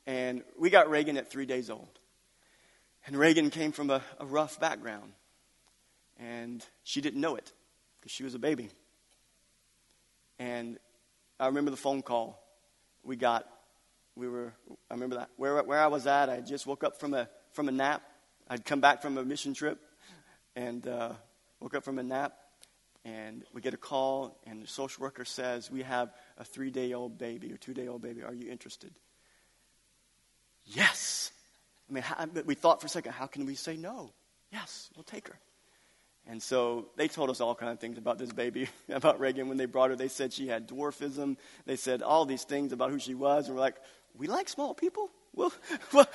[0.07, 1.89] And we got Reagan at three days old.
[3.07, 5.13] And Reagan came from a, a rough background.
[6.19, 7.53] And she didn't know it
[8.01, 8.71] because she was a baby.
[10.43, 10.79] And
[11.39, 12.43] I remember the phone call
[13.05, 13.47] we got
[14.15, 14.53] we were,
[14.91, 17.69] I remember that, where, where I was at, I just woke up from a, from
[17.69, 18.03] a nap.
[18.49, 19.81] I'd come back from a mission trip
[20.55, 21.13] and uh,
[21.61, 22.35] woke up from a nap.
[23.05, 26.93] And we get a call, and the social worker says, We have a three day
[26.93, 28.23] old baby or two day old baby.
[28.23, 28.93] Are you interested?
[30.67, 31.33] Yes.
[31.89, 34.13] I mean, how, we thought for a second, how can we say no?
[34.53, 35.39] Yes, we'll take her.
[36.27, 39.57] And so they told us all kind of things about this baby, about Reagan when
[39.57, 39.97] they brought her.
[39.97, 41.37] They said she had dwarfism.
[41.67, 43.47] They said all these things about who she was.
[43.47, 43.77] And we're like,
[44.17, 45.11] we like small people.
[45.35, 45.53] We'll,
[45.93, 46.07] we'll,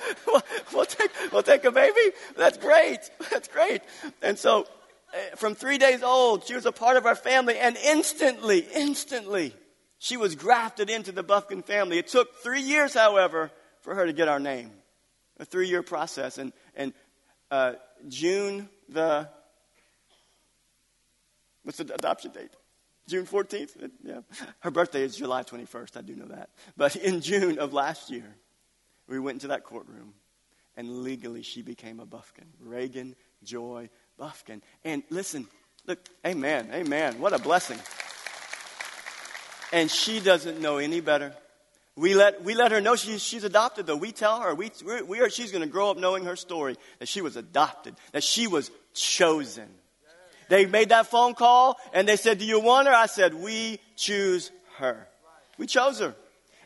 [0.72, 2.14] we'll, take, we'll take a baby.
[2.36, 2.98] That's great.
[3.30, 3.82] That's great.
[4.22, 4.66] And so
[5.12, 7.58] eh, from three days old, she was a part of our family.
[7.58, 9.54] And instantly, instantly,
[9.98, 11.98] she was grafted into the Buffkin family.
[11.98, 13.50] It took three years, however,
[13.82, 14.70] for her to get our name.
[15.38, 16.38] A three year process.
[16.38, 16.94] And, and
[17.50, 17.74] uh,
[18.08, 19.28] June the
[21.62, 22.50] What's the adoption date?
[23.06, 23.90] June 14th?
[24.04, 24.20] Yeah.
[24.60, 25.96] Her birthday is July 21st.
[25.96, 26.50] I do know that.
[26.76, 28.36] But in June of last year,
[29.08, 30.14] we went into that courtroom
[30.76, 32.46] and legally she became a Buffkin.
[32.60, 34.62] Reagan Joy Buffkin.
[34.84, 35.48] And listen,
[35.86, 37.18] look, amen, amen.
[37.18, 37.78] What a blessing.
[39.72, 41.34] And she doesn't know any better.
[41.96, 43.96] We let, we let her know she, she's adopted, though.
[43.96, 44.70] We tell her, we,
[45.06, 48.22] we are, she's going to grow up knowing her story, that she was adopted, that
[48.22, 49.68] she was chosen.
[50.48, 52.94] They made that phone call and they said, Do you want her?
[52.94, 55.06] I said, We choose her.
[55.58, 56.14] We chose her.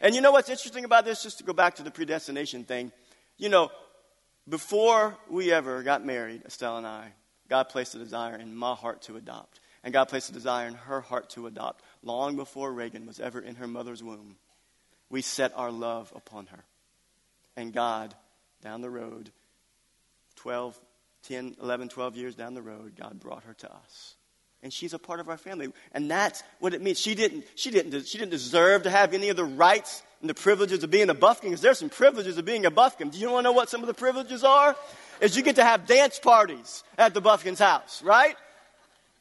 [0.00, 1.22] And you know what's interesting about this?
[1.22, 2.92] Just to go back to the predestination thing.
[3.38, 3.70] You know,
[4.48, 7.12] before we ever got married, Estelle and I,
[7.48, 9.60] God placed a desire in my heart to adopt.
[9.84, 13.40] And God placed a desire in her heart to adopt long before Reagan was ever
[13.40, 14.36] in her mother's womb.
[15.10, 16.64] We set our love upon her.
[17.56, 18.14] And God,
[18.62, 19.30] down the road,
[20.36, 20.80] 12,
[21.28, 24.16] 10, 11, 12 years down the road, God brought her to us.
[24.62, 25.72] And she's a part of our family.
[25.92, 27.00] And that's what it means.
[27.00, 30.34] She didn't, she didn't, she didn't deserve to have any of the rights and the
[30.34, 33.10] privileges of being a buffkin, because there's some privileges of being a buffkin.
[33.10, 34.76] Do you want to know what some of the privileges are?
[35.20, 38.36] Is you get to have dance parties at the buffkin's house, right?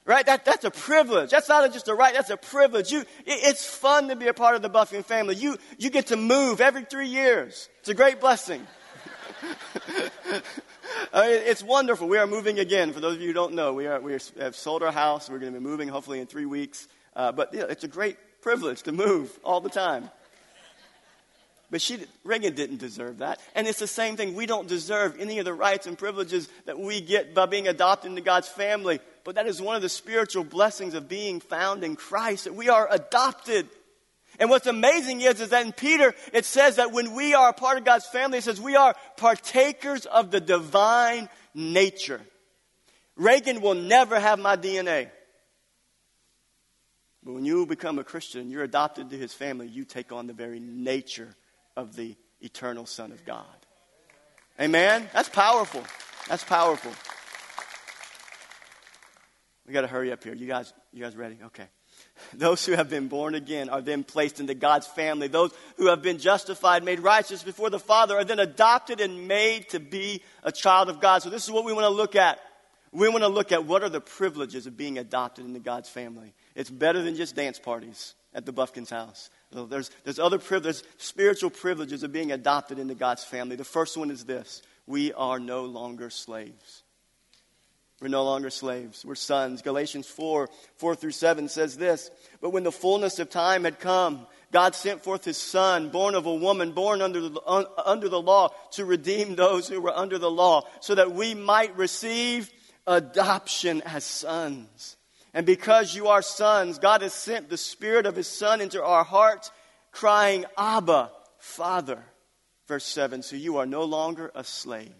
[0.05, 0.25] Right?
[0.25, 1.29] That, that's a privilege.
[1.29, 2.91] That's not just a right, that's a privilege.
[2.91, 5.35] You, it, it's fun to be a part of the Buffkin family.
[5.35, 7.69] You, you get to move every three years.
[7.79, 8.65] It's a great blessing.
[11.13, 12.07] It's wonderful.
[12.07, 12.93] We are moving again.
[12.93, 15.29] For those of you who don't know, we, are, we have sold our house.
[15.29, 16.87] We're going to be moving hopefully in three weeks.
[17.15, 20.09] Uh, but it's a great privilege to move all the time.
[21.69, 23.39] But she, Reagan didn't deserve that.
[23.55, 24.35] And it's the same thing.
[24.35, 28.09] We don't deserve any of the rights and privileges that we get by being adopted
[28.09, 28.99] into God's family.
[29.23, 32.69] But that is one of the spiritual blessings of being found in Christ, that we
[32.69, 33.67] are adopted.
[34.41, 37.53] And what's amazing is, is that in Peter, it says that when we are a
[37.53, 42.19] part of God's family, it says we are partakers of the divine nature.
[43.15, 45.11] Reagan will never have my DNA.
[47.23, 50.33] But when you become a Christian, you're adopted to his family, you take on the
[50.33, 51.35] very nature
[51.77, 53.45] of the eternal Son of God.
[54.59, 55.07] Amen?
[55.13, 55.83] That's powerful.
[56.27, 56.91] That's powerful.
[59.67, 60.33] We got to hurry up here.
[60.33, 61.37] You guys, you guys ready?
[61.45, 61.67] Okay.
[62.33, 65.27] Those who have been born again are then placed into God's family.
[65.27, 69.69] Those who have been justified, made righteous before the Father, are then adopted and made
[69.69, 71.23] to be a child of God.
[71.23, 72.39] So, this is what we want to look at.
[72.91, 76.33] We want to look at what are the privileges of being adopted into God's family.
[76.55, 79.29] It's better than just dance parties at the Buffkin's house.
[79.51, 83.55] There's, there's other privileges, spiritual privileges of being adopted into God's family.
[83.55, 86.83] The first one is this we are no longer slaves.
[88.01, 89.05] We're no longer slaves.
[89.05, 89.61] We're sons.
[89.61, 92.09] Galatians 4 4 through 7 says this
[92.41, 96.25] But when the fullness of time had come, God sent forth his son, born of
[96.25, 100.17] a woman, born under the, uh, under the law, to redeem those who were under
[100.17, 102.51] the law, so that we might receive
[102.87, 104.97] adoption as sons.
[105.35, 109.03] And because you are sons, God has sent the Spirit of his Son into our
[109.03, 109.51] hearts,
[109.91, 112.03] crying, Abba, Father.
[112.67, 114.91] Verse 7 So you are no longer a slave,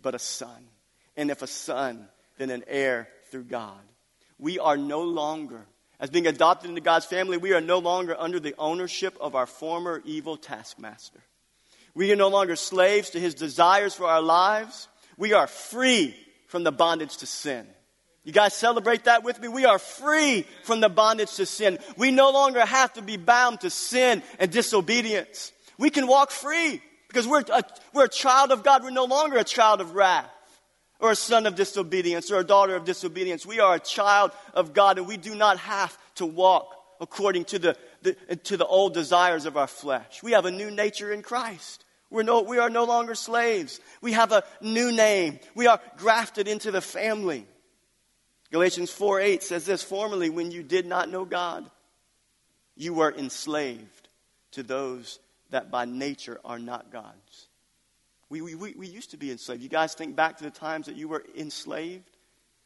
[0.00, 0.68] but a son
[1.16, 3.80] and if a son, then an heir through God.
[4.38, 5.66] We are no longer,
[5.98, 9.46] as being adopted into God's family, we are no longer under the ownership of our
[9.46, 11.20] former evil taskmaster.
[11.94, 14.88] We are no longer slaves to his desires for our lives.
[15.16, 16.14] We are free
[16.48, 17.66] from the bondage to sin.
[18.24, 19.48] You guys celebrate that with me?
[19.48, 21.78] We are free from the bondage to sin.
[21.96, 25.52] We no longer have to be bound to sin and disobedience.
[25.78, 27.62] We can walk free because we're a,
[27.94, 28.82] we're a child of God.
[28.82, 30.30] We're no longer a child of wrath
[31.00, 33.44] or a son of disobedience or a daughter of disobedience.
[33.44, 37.58] We are a child of God and we do not have to walk according to
[37.58, 40.22] the, the, to the old desires of our flesh.
[40.22, 41.84] We have a new nature in Christ.
[42.10, 43.80] We're no, we are no longer slaves.
[44.00, 45.40] We have a new name.
[45.54, 47.46] We are grafted into the family.
[48.52, 51.68] Galatians 4 8 says this Formerly, when you did not know God,
[52.76, 54.08] you were enslaved
[54.52, 55.18] to those
[55.50, 57.45] that by nature are not God's.
[58.28, 59.62] We, we, we used to be enslaved.
[59.62, 62.10] You guys think back to the times that you were enslaved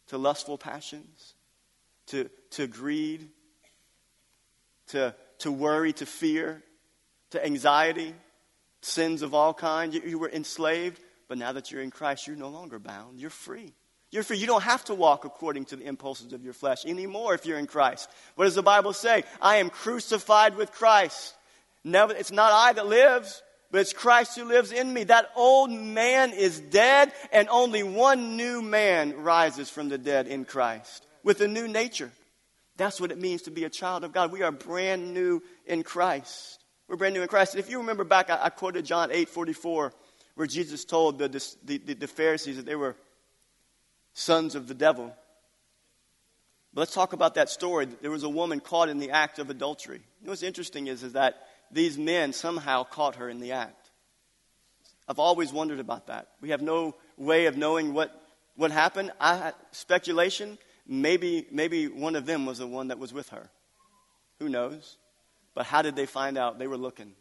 [0.09, 1.35] to lustful passions,
[2.07, 3.29] to, to greed,
[4.89, 6.63] to, to worry, to fear,
[7.31, 8.15] to anxiety,
[8.81, 9.95] sins of all kinds.
[9.95, 13.21] You, you were enslaved, but now that you're in Christ, you're no longer bound.
[13.21, 13.73] You're free.
[14.11, 14.39] You're free.
[14.39, 17.59] You don't have to walk according to the impulses of your flesh anymore if you're
[17.59, 18.11] in Christ.
[18.35, 19.25] What does the Bible say?
[19.41, 21.35] I am crucified with Christ.
[21.85, 25.05] Never, it's not I that lives, but it's Christ who lives in me.
[25.05, 30.45] That old man is dead, and only one new man rises from the dead in
[30.45, 32.11] Christ with a new nature.
[32.77, 34.33] That's what it means to be a child of God.
[34.33, 36.59] We are brand new in Christ.
[36.89, 37.55] We're brand new in Christ.
[37.55, 39.93] And if you remember back, I, I quoted John 8 44,
[40.35, 42.97] where Jesus told the, the, the, the Pharisees that they were
[44.15, 45.15] sons of the devil.
[46.73, 47.87] But let's talk about that story.
[48.01, 49.99] There was a woman caught in the act of adultery.
[50.21, 53.91] You know what's interesting is, is that these men somehow caught her in the act.
[55.09, 56.29] I've always wondered about that.
[56.41, 58.15] We have no way of knowing what,
[58.57, 59.11] what happened.
[59.21, 63.51] I, speculation, maybe, maybe one of them was the one that was with her.
[64.39, 64.97] Who knows?
[65.55, 66.59] But how did they find out?
[66.59, 67.13] They were looking.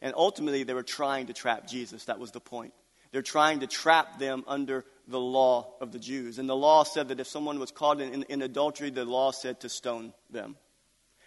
[0.00, 2.06] And ultimately, they were trying to trap Jesus.
[2.06, 2.74] That was the point.
[3.12, 6.40] They're trying to trap them under the law of the Jews.
[6.40, 9.30] And the law said that if someone was caught in, in, in adultery, the law
[9.30, 10.56] said to stone them.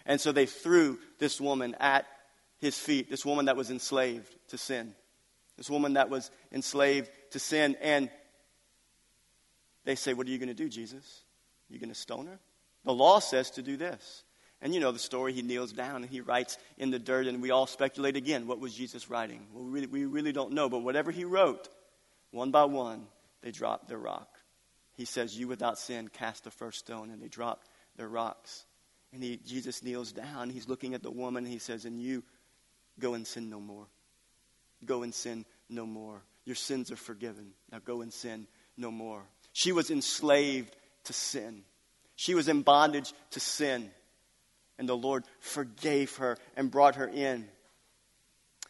[0.06, 2.06] And so they threw this woman at
[2.60, 4.94] his feet, this woman that was enslaved to sin.
[5.58, 7.76] This woman that was enslaved to sin.
[7.82, 8.10] And
[9.86, 11.24] they say, What are you going to do, Jesus?
[11.70, 12.40] You going to stone her?
[12.86, 14.24] The law says to do this.
[14.62, 15.34] And you know the story.
[15.34, 18.60] He kneels down and he writes in the dirt, and we all speculate again what
[18.60, 19.46] was Jesus writing?
[19.54, 21.70] Well, we really, we really don't know, but whatever he wrote,
[22.32, 23.08] one by one,
[23.42, 24.30] they dropped their rock.
[24.94, 27.64] He says, You without sin, cast the first stone, and they drop
[27.98, 28.66] their rocks.
[29.14, 30.50] And he, Jesus kneels down.
[30.50, 32.24] He's looking at the woman, and he says, And you
[33.00, 33.88] go and sin no more.
[34.86, 36.22] Go and sin no more.
[36.46, 37.52] Your sins are forgiven.
[37.72, 39.24] Now go and sin no more.
[39.54, 41.64] She was enslaved to sin,
[42.16, 43.92] she was in bondage to sin
[44.78, 47.48] and the Lord forgave her and brought her in.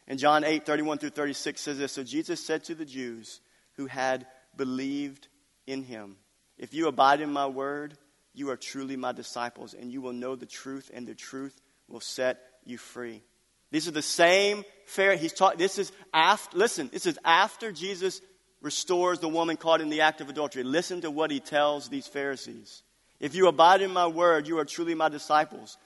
[0.06, 3.40] And John 8, 31 through 36 says this So Jesus said to the Jews
[3.74, 5.28] who had believed
[5.66, 6.16] in him,
[6.56, 7.96] If you abide in my word,
[8.34, 12.00] you are truly my disciples, and you will know the truth, and the truth will
[12.00, 13.22] set you free.
[13.70, 15.16] These are the same fair.
[15.16, 15.58] He's taught.
[15.58, 16.56] This is after.
[16.56, 18.20] Listen, this is after Jesus
[18.60, 20.62] restores the woman caught in the act of adultery.
[20.62, 22.82] Listen to what he tells these Pharisees.
[23.20, 25.76] If you abide in my word, you are truly my disciples,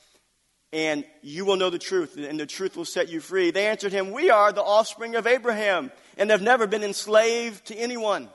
[0.73, 3.51] and you will know the truth, and the truth will set you free.
[3.51, 7.77] They answered him, We are the offspring of Abraham, and have never been enslaved to
[7.77, 8.29] anyone.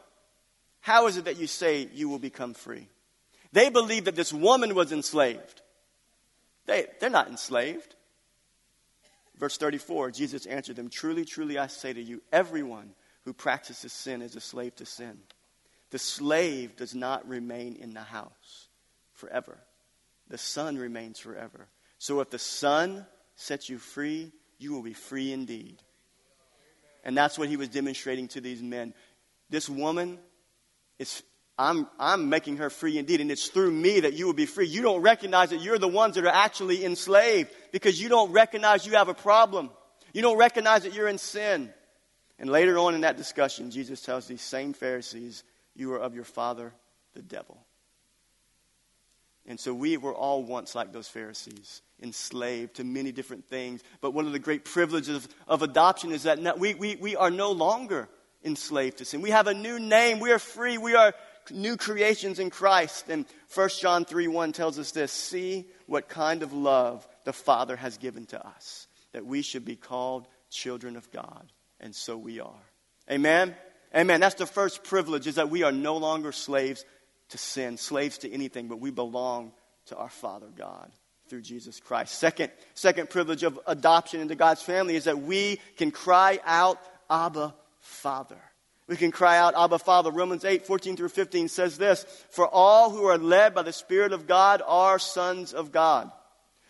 [0.82, 2.88] How is it that you say you will become free?
[3.54, 5.62] They believe that this woman was enslaved.
[6.66, 7.96] They, they're not enslaved.
[9.38, 12.92] Verse 34 Jesus answered them, Truly, truly, I say to you, everyone
[13.24, 15.20] who practices sin is a slave to sin.
[15.92, 18.68] The slave does not remain in the house
[19.14, 19.58] forever,
[20.30, 21.68] the son remains forever.
[21.98, 25.82] So if the Son sets you free, you will be free indeed.
[27.04, 28.94] And that's what he was demonstrating to these men.
[29.50, 30.20] This woman
[31.00, 31.24] is
[31.60, 34.68] I'm, I'm making her free indeed, and it's through me that you will be free.
[34.68, 38.86] You don't recognize that you're the ones that are actually enslaved because you don't recognize
[38.86, 39.72] you have a problem.
[40.14, 41.74] You don't recognize that you're in sin.
[42.38, 45.44] And later on in that discussion, Jesus tells these same Pharisees,
[45.76, 46.74] You are of your father,
[47.16, 47.58] the devil.
[49.48, 53.82] And so we were all once like those Pharisees enslaved to many different things.
[54.02, 57.32] But one of the great privileges of, of adoption is that we, we, we are
[57.32, 58.10] no longer
[58.44, 59.22] enslaved to sin.
[59.22, 60.20] We have a new name.
[60.20, 60.78] We are free.
[60.78, 61.14] We are
[61.52, 63.10] new creations in Christ.
[63.10, 67.76] And 1 John 3 1 tells us this See what kind of love the Father
[67.76, 71.52] has given to us, that we should be called children of God.
[71.80, 72.64] And so we are.
[73.10, 73.56] Amen?
[73.96, 74.20] Amen.
[74.20, 76.84] That's the first privilege, is that we are no longer slaves
[77.30, 79.52] to sin, slaves to anything, but we belong
[79.88, 80.92] to our Father God
[81.30, 82.16] through Jesus Christ.
[82.16, 86.80] Second, second privilege of adoption into God's family is that we can cry out,
[87.10, 88.40] Abba, Father.
[88.88, 90.12] We can cry out, Abba, Father.
[90.12, 94.14] Romans 8, 14 through 15 says this For all who are led by the Spirit
[94.14, 96.10] of God are sons of God.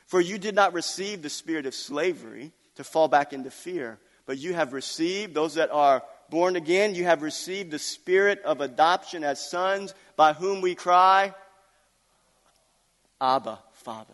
[0.08, 4.38] For you did not receive the spirit of slavery to fall back into fear, but
[4.38, 9.24] you have received, those that are born again, you have received the spirit of adoption
[9.24, 11.34] as sons, by whom we cry,
[13.20, 14.14] Abba, Father.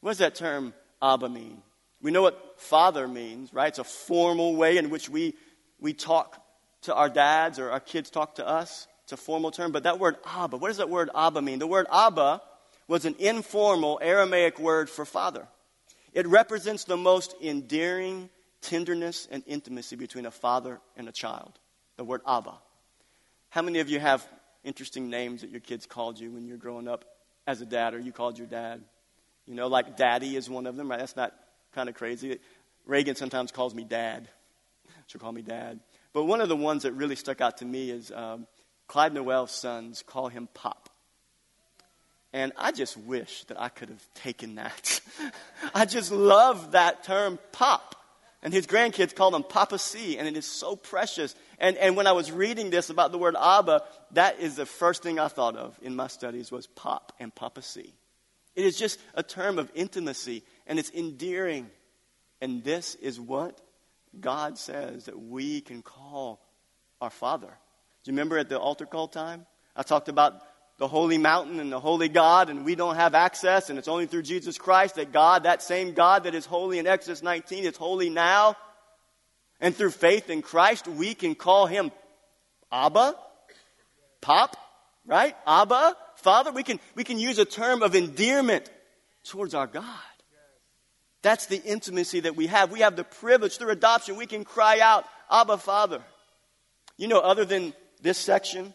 [0.00, 1.62] What does that term Abba mean?
[2.02, 3.68] We know what father means, right?
[3.68, 5.34] It's a formal way in which we,
[5.80, 6.40] we talk
[6.86, 8.88] to our dads or our kids talk to us.
[9.04, 9.70] It's a formal term.
[9.70, 11.58] But that word Abba, what does that word Abba mean?
[11.58, 12.40] The word Abba
[12.88, 15.46] was an informal Aramaic word for father.
[16.12, 18.30] It represents the most endearing
[18.62, 21.52] tenderness and intimacy between a father and a child.
[21.96, 22.54] The word Abba.
[23.50, 24.26] How many of you have
[24.64, 27.04] interesting names that your kids called you when you're growing up
[27.46, 28.82] as a dad or you called your dad?
[29.46, 30.98] You know, like daddy is one of them, right?
[30.98, 31.32] That's not
[31.74, 32.38] kind of crazy.
[32.86, 34.28] Reagan sometimes calls me dad.
[35.06, 35.80] She'll call me dad.
[36.16, 38.46] But one of the ones that really stuck out to me is um,
[38.86, 40.88] Clyde Noel's sons call him Pop.
[42.32, 45.02] And I just wish that I could have taken that.
[45.74, 47.96] I just love that term, Pop.
[48.42, 51.34] And his grandkids call him Papa C, and it is so precious.
[51.58, 55.02] And, and when I was reading this about the word Abba, that is the first
[55.02, 57.92] thing I thought of in my studies was Pop and Papa C.
[58.54, 61.68] It is just a term of intimacy, and it's endearing.
[62.40, 63.60] And this is what
[64.20, 66.40] God says that we can call
[67.00, 67.46] our Father.
[67.46, 69.46] Do you remember at the altar call time?
[69.74, 70.40] I talked about
[70.78, 74.06] the holy mountain and the holy God, and we don't have access, and it's only
[74.06, 77.76] through Jesus Christ that God, that same God that is holy in Exodus 19, is
[77.76, 78.56] holy now.
[79.58, 81.90] And through faith in Christ, we can call him
[82.70, 83.14] Abba,
[84.20, 84.56] Pop,
[85.06, 85.34] right?
[85.46, 86.52] Abba, Father.
[86.52, 88.70] We can, we can use a term of endearment
[89.24, 89.84] towards our God.
[91.26, 92.70] That's the intimacy that we have.
[92.70, 94.14] We have the privilege through adoption.
[94.14, 96.00] We can cry out, Abba, Father.
[96.96, 98.72] You know, other than this section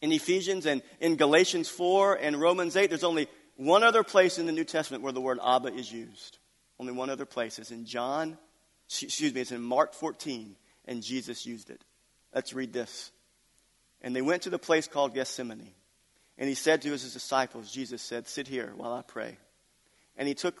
[0.00, 4.46] in Ephesians and in Galatians 4 and Romans 8, there's only one other place in
[4.46, 6.38] the New Testament where the word Abba is used.
[6.80, 7.60] Only one other place.
[7.60, 8.38] It's in John,
[8.88, 10.56] excuse me, it's in Mark 14,
[10.86, 11.84] and Jesus used it.
[12.34, 13.12] Let's read this.
[14.00, 15.70] And they went to the place called Gethsemane.
[16.38, 19.38] And he said to his disciples, Jesus said, Sit here while I pray.
[20.16, 20.60] And he took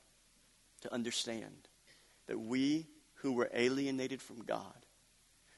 [0.81, 1.67] to understand
[2.27, 4.85] that we who were alienated from God,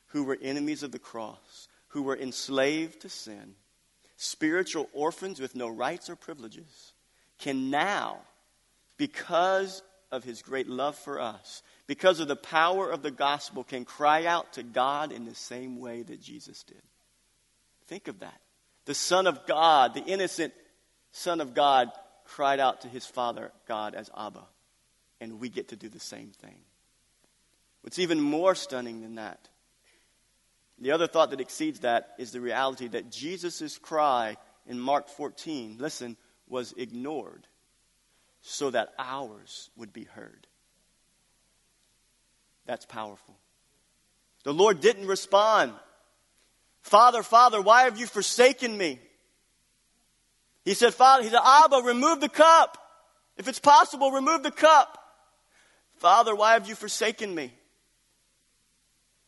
[0.07, 3.55] who were enemies of the cross, who were enslaved to sin,
[4.17, 6.93] spiritual orphans with no rights or privileges,
[7.39, 8.17] can now,
[8.97, 13.85] because of his great love for us, because of the power of the gospel, can
[13.85, 16.81] cry out to God in the same way that Jesus did.
[17.87, 18.39] Think of that.
[18.85, 20.53] The Son of God, the innocent
[21.11, 21.89] Son of God,
[22.25, 24.43] cried out to his Father, God, as Abba
[25.23, 26.57] and we get to do the same thing.
[27.81, 29.47] What's even more stunning than that,
[30.79, 34.35] the other thought that exceeds that is the reality that Jesus' cry
[34.67, 36.17] in Mark 14, listen,
[36.49, 37.47] was ignored
[38.41, 40.45] so that ours would be heard.
[42.65, 43.35] That's powerful.
[44.43, 45.71] The Lord didn't respond.
[46.81, 48.99] Father, Father, why have you forsaken me?
[50.65, 52.77] He said, Father, he said, Abba, remove the cup.
[53.37, 54.99] If it's possible, remove the cup.
[56.03, 57.53] Father, why have you forsaken me?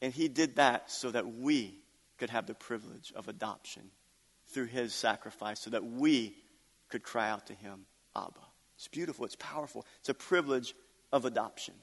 [0.01, 1.79] And he did that so that we
[2.17, 3.83] could have the privilege of adoption
[4.47, 6.35] through his sacrifice, so that we
[6.89, 8.41] could cry out to him, Abba.
[8.75, 9.85] It's beautiful, it's powerful.
[10.01, 10.75] It's a privilege
[11.13, 11.75] of adoption.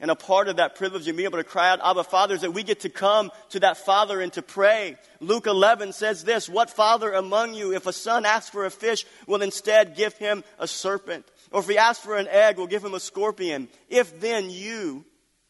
[0.00, 2.40] And a part of that privilege of being able to cry out, Abba, Father, is
[2.40, 4.96] that we get to come to that Father and to pray.
[5.20, 9.06] Luke 11 says this What father among you, if a son asks for a fish,
[9.28, 11.24] will instead give him a serpent?
[11.54, 13.68] Or if he asks for an egg, we'll give him a scorpion?
[13.88, 15.04] If then you,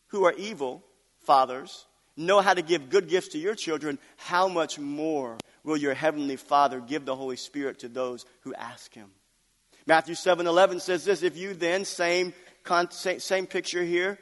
[0.09, 0.85] who are evil,
[1.21, 5.95] fathers, know how to give good gifts to your children, how much more will your
[5.95, 9.13] heavenly Father give the Holy Spirit to those who ask him?
[9.87, 12.35] Matthew 7 11 says this If you then, same,
[12.91, 14.19] same picture here,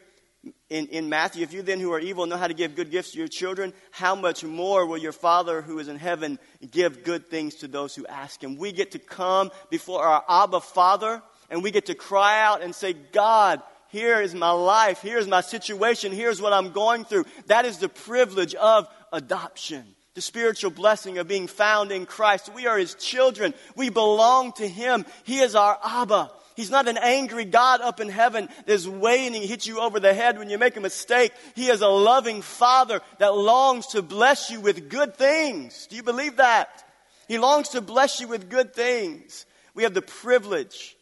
[0.70, 3.10] in, in Matthew, if you then who are evil know how to give good gifts
[3.12, 6.38] to your children, how much more will your Father who is in heaven
[6.70, 8.56] give good things to those who ask him?
[8.56, 11.22] We get to come before our Abba Father
[11.52, 15.02] and we get to cry out and say, God, here is my life.
[15.02, 16.10] Here's my situation.
[16.10, 17.26] Here's what I'm going through.
[17.46, 19.84] That is the privilege of adoption.
[20.14, 22.50] The spiritual blessing of being found in Christ.
[22.54, 23.52] We are His children.
[23.76, 25.04] We belong to Him.
[25.24, 26.30] He is our Abba.
[26.56, 30.14] He's not an angry God up in heaven that's waiting to hit you over the
[30.14, 31.32] head when you make a mistake.
[31.54, 35.86] He is a loving Father that longs to bless you with good things.
[35.88, 36.82] Do you believe that?
[37.28, 39.44] He longs to bless you with good things.
[39.74, 40.96] We have the privilege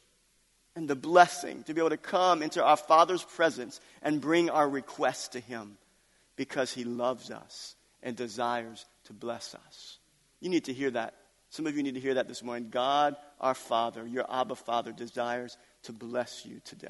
[0.77, 4.69] and the blessing to be able to come into our Father's presence and bring our
[4.69, 5.77] requests to Him
[6.37, 9.99] because He loves us and desires to bless us.
[10.41, 11.15] You need to hear that
[11.51, 12.71] some of you need to hear that this morning.
[12.71, 16.89] God, our Father, your Abba Father, desires to bless you today.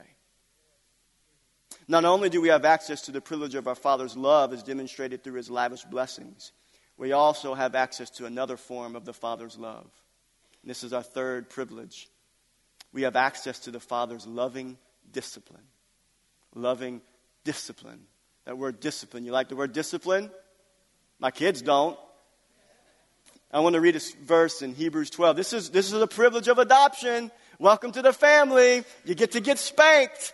[1.89, 5.25] Not only do we have access to the privilege of our Father's love as demonstrated
[5.25, 6.53] through his lavish blessings,
[6.99, 9.91] we also have access to another form of the Father's love.
[10.63, 12.11] And this is our third privilege.
[12.93, 14.77] We have access to the Father's loving
[15.13, 15.63] discipline.
[16.55, 17.01] Loving
[17.45, 18.01] discipline.
[18.45, 19.25] That word discipline.
[19.25, 20.31] You like the word discipline?
[21.19, 21.99] My kids don't.
[23.53, 25.37] I want to read a verse in Hebrews 12.
[25.37, 27.31] This is, this is the privilege of adoption.
[27.59, 28.85] Welcome to the family.
[29.05, 30.33] You get to get spanked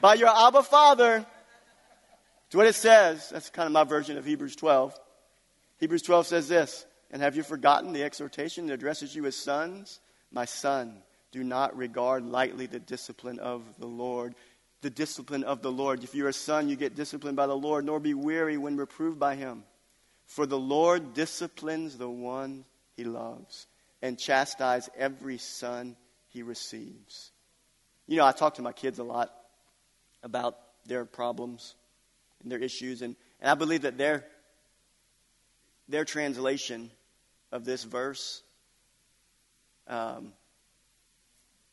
[0.00, 1.18] by your Abba Father.
[1.18, 3.30] That's what it says.
[3.30, 4.98] That's kind of my version of Hebrews 12.
[5.78, 10.00] Hebrews 12 says this And have you forgotten the exhortation that addresses you as sons?
[10.32, 11.02] My son,
[11.34, 14.36] do not regard lightly the discipline of the Lord.
[14.82, 16.04] The discipline of the Lord.
[16.04, 19.18] If you're a son, you get disciplined by the Lord, nor be weary when reproved
[19.18, 19.64] by him.
[20.26, 23.66] For the Lord disciplines the one he loves
[24.00, 25.96] and chastises every son
[26.28, 27.32] he receives.
[28.06, 29.34] You know, I talk to my kids a lot
[30.22, 30.56] about
[30.86, 31.74] their problems
[32.44, 34.24] and their issues, and, and I believe that their,
[35.88, 36.92] their translation
[37.50, 38.40] of this verse,
[39.88, 40.32] um,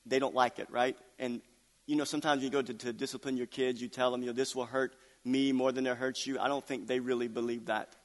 [0.05, 0.97] they don't like it, right?
[1.19, 1.41] And,
[1.85, 4.33] you know, sometimes you go to, to discipline your kids, you tell them, you know,
[4.33, 6.39] this will hurt me more than it hurts you.
[6.39, 7.95] I don't think they really believe that.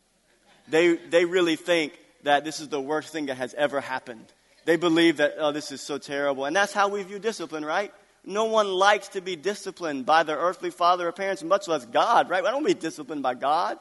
[0.68, 4.32] They, they really think that this is the worst thing that has ever happened.
[4.64, 6.44] They believe that, oh, this is so terrible.
[6.44, 7.92] And that's how we view discipline, right?
[8.24, 12.28] No one likes to be disciplined by their earthly father or parents, much less God,
[12.28, 12.44] right?
[12.44, 13.78] I don't be disciplined by God.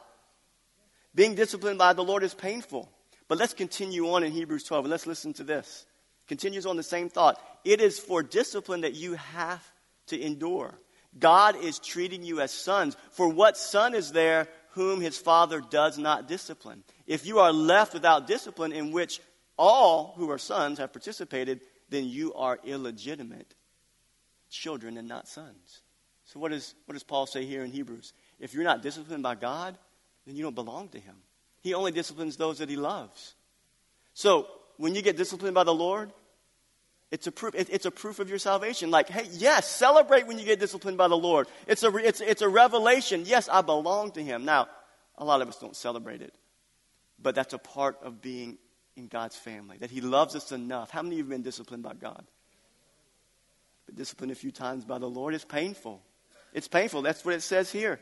[1.16, 2.88] Being disciplined by the Lord is painful.
[3.28, 5.88] But let's continue on in Hebrews 12 and let's listen to this.
[6.28, 7.42] Continues on the same thought.
[7.66, 9.64] It is for discipline that you have
[10.08, 10.80] to endure.
[11.18, 12.96] God is treating you as sons.
[13.12, 16.84] For what son is there whom his father does not discipline.
[17.08, 19.20] If you are left without discipline in which
[19.58, 23.56] all who are sons have participated, then you are illegitimate
[24.50, 25.82] children and not sons.
[26.26, 28.14] So, what, is, what does Paul say here in Hebrews?
[28.40, 29.78] If you're not disciplined by God,
[30.26, 31.16] then you don't belong to him.
[31.62, 33.36] He only disciplines those that he loves.
[34.14, 34.48] So,
[34.78, 36.12] when you get disciplined by the Lord,
[37.12, 38.92] it's a proof, it's a proof of your salvation.
[38.92, 41.48] Like, hey, yes, celebrate when you get disciplined by the Lord.
[41.68, 43.24] It's a, it's, it's a revelation.
[43.26, 44.44] Yes, I belong to Him.
[44.44, 44.68] Now,
[45.18, 46.34] a lot of us don't celebrate it,
[47.22, 48.58] but that's a part of being
[48.98, 50.90] in God's family, that He loves us enough.
[50.90, 52.26] How many of you have been disciplined by God?
[53.86, 55.36] Been disciplined a few times by the Lord.
[55.36, 56.02] It's painful.
[56.54, 57.04] It's painful.
[57.04, 58.00] That's what it says here.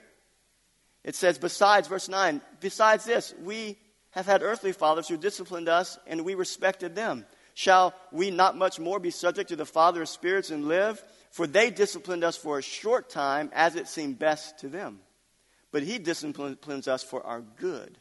[1.04, 3.78] It says, besides, verse 9, besides this, we
[4.12, 7.26] have had earthly fathers who disciplined us, and we respected them.
[7.54, 11.04] Shall we not much more be subject to the Father of spirits and live?
[11.32, 15.00] For they disciplined us for a short time as it seemed best to them.
[15.72, 17.98] But he disciplines us for our good,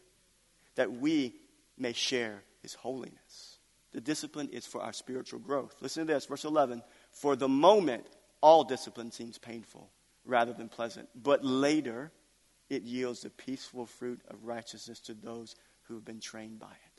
[0.75, 1.35] that we
[1.79, 3.59] may share his holiness.
[3.93, 5.75] The discipline is for our spiritual growth.
[5.81, 6.83] Listen to this, verse 11.
[7.11, 8.07] For the moment,
[8.41, 9.91] all discipline seems painful
[10.25, 12.13] rather than pleasant, but later
[12.69, 16.92] it yields the peaceful fruit of righteousness to those who have been trained by it.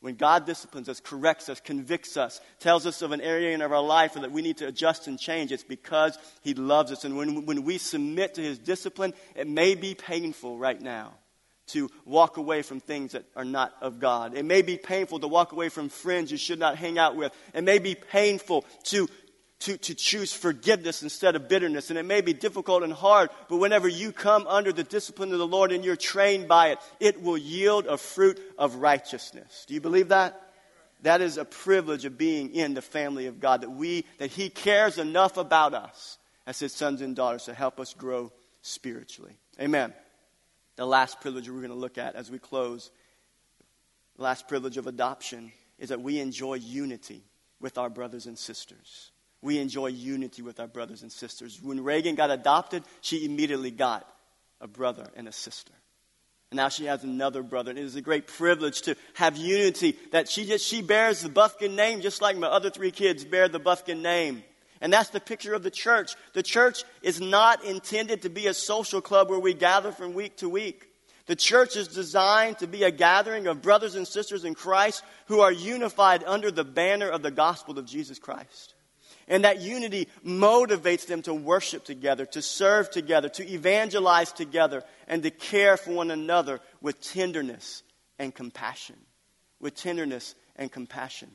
[0.00, 3.80] When God disciplines us, corrects us, convicts us, tells us of an area in our
[3.80, 7.04] life that we need to adjust and change, it's because He loves us.
[7.04, 11.14] And when, when we submit to His discipline, it may be painful right now
[11.68, 14.36] to walk away from things that are not of God.
[14.36, 17.32] It may be painful to walk away from friends you should not hang out with.
[17.54, 19.08] It may be painful to
[19.60, 21.90] to, to choose forgiveness instead of bitterness.
[21.90, 25.38] And it may be difficult and hard, but whenever you come under the discipline of
[25.38, 29.64] the Lord and you're trained by it, it will yield a fruit of righteousness.
[29.66, 30.42] Do you believe that?
[31.02, 34.50] That is a privilege of being in the family of God, that we, that He
[34.50, 38.32] cares enough about us as His sons and daughters to help us grow
[38.62, 39.36] spiritually.
[39.60, 39.92] Amen.
[40.76, 42.90] The last privilege we're going to look at as we close,
[44.16, 47.22] the last privilege of adoption, is that we enjoy unity
[47.60, 49.10] with our brothers and sisters
[49.42, 51.60] we enjoy unity with our brothers and sisters.
[51.62, 54.10] When Reagan got adopted, she immediately got
[54.60, 55.72] a brother and a sister.
[56.50, 57.70] And now she has another brother.
[57.70, 61.28] And it is a great privilege to have unity that she just, she bears the
[61.28, 64.42] Buffkin name just like my other three kids bear the Buffkin name.
[64.80, 66.14] And that's the picture of the church.
[66.34, 70.36] The church is not intended to be a social club where we gather from week
[70.38, 70.86] to week.
[71.26, 75.40] The church is designed to be a gathering of brothers and sisters in Christ who
[75.40, 78.74] are unified under the banner of the gospel of Jesus Christ.
[79.28, 85.22] And that unity motivates them to worship together, to serve together, to evangelize together, and
[85.24, 87.82] to care for one another with tenderness
[88.18, 88.96] and compassion.
[89.60, 91.30] With tenderness and compassion.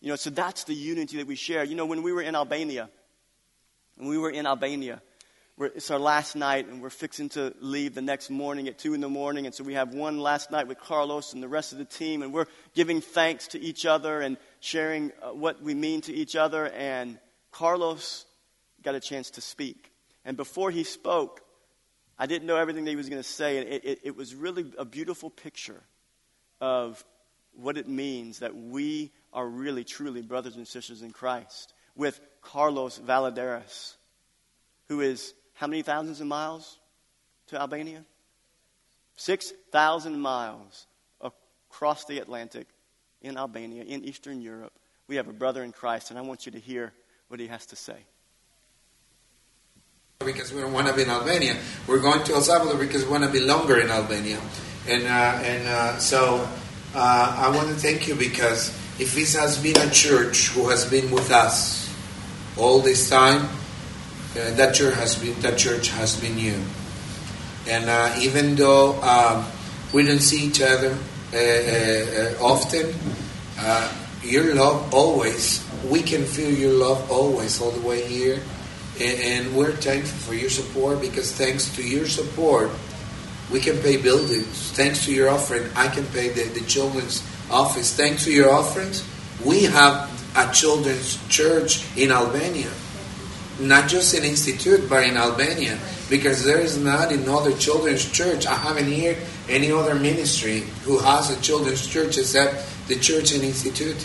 [0.00, 1.64] You know, so that's the unity that we share.
[1.64, 2.88] You know, when we were in Albania,
[3.96, 5.02] when we were in Albania,
[5.58, 9.02] it's our last night, and we're fixing to leave the next morning at 2 in
[9.02, 9.44] the morning.
[9.44, 12.22] And so we have one last night with Carlos and the rest of the team,
[12.22, 16.36] and we're giving thanks to each other and sharing uh, what we mean to each
[16.36, 16.68] other.
[16.68, 17.18] And
[17.50, 18.26] Carlos
[18.82, 19.90] got a chance to speak.
[20.24, 21.40] And before he spoke,
[22.18, 23.58] I didn't know everything that he was going to say.
[23.58, 25.82] And it, it, it was really a beautiful picture
[26.60, 27.02] of
[27.54, 32.98] what it means that we are really, truly brothers and sisters in Christ with Carlos
[32.98, 33.94] Valadares,
[34.88, 36.78] who is how many thousands of miles
[37.48, 38.04] to Albania?
[39.16, 40.86] 6,000 miles
[41.20, 42.66] across the Atlantic
[43.22, 44.72] in Albania, in Eastern Europe.
[45.08, 46.92] We have a brother in Christ, and I want you to hear
[47.28, 47.98] what he has to say.
[50.20, 51.56] Because we don't want to be in Albania.
[51.86, 54.38] We're going to El Salvador because we want to be longer in Albania.
[54.86, 56.46] And, uh, and uh, so
[56.94, 58.68] uh, I want to thank you because
[59.00, 61.92] if this has been a church who has been with us
[62.58, 63.48] all this time,
[64.32, 66.60] uh, that church has been that church has been you.
[67.68, 69.46] And uh, even though um,
[69.92, 70.96] we don't see each other
[71.32, 72.92] Uh, uh, uh, often,
[73.58, 73.92] uh,
[74.24, 78.40] your love always, we can feel your love always all the way here.
[79.00, 82.70] And, and we're thankful for your support because thanks to your support,
[83.52, 84.72] we can pay buildings.
[84.72, 87.94] Thanks to your offering, I can pay the, the children's office.
[87.94, 89.06] Thanks to your offerings,
[89.44, 92.70] we have a children's church in Albania.
[93.60, 95.78] Not just an institute, but in Albania.
[96.08, 98.46] Because there is not another children's church.
[98.46, 103.42] I haven't heard any other ministry who has a children's church except the church in
[103.42, 104.02] Institute.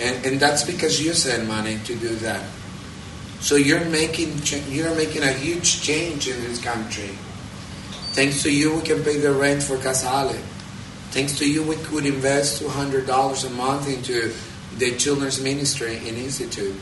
[0.00, 2.44] And, and that's because you send money to do that.
[3.40, 4.38] So you're making
[4.68, 7.08] you're making a huge change in this country.
[8.12, 10.38] Thanks to you, we can pay the rent for Casale.
[11.10, 14.32] Thanks to you, we could invest $200 a month into
[14.78, 16.74] the children's ministry in Institute.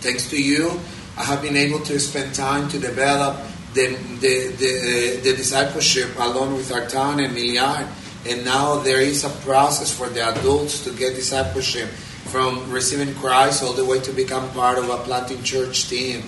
[0.00, 0.80] Thanks to you,
[1.16, 3.36] I have been able to spend time to develop
[3.72, 7.88] the, the, the, the discipleship along with Artan and Miliar.
[8.26, 11.88] And now there is a process for the adults to get discipleship
[12.34, 16.22] from receiving Christ all the way to become part of a planting church team.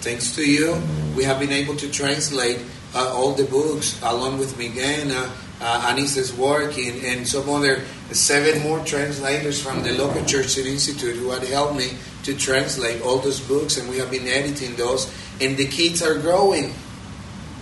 [0.00, 0.80] Thanks to you,
[1.16, 2.60] we have been able to translate
[2.94, 5.30] uh, all the books along with Miguel, uh,
[5.60, 10.66] uh, Anisa's work, and, and some other seven more translators from the local church and
[10.66, 11.90] institute who had helped me
[12.24, 15.12] to translate all those books, and we have been editing those.
[15.40, 16.74] And the kids are growing.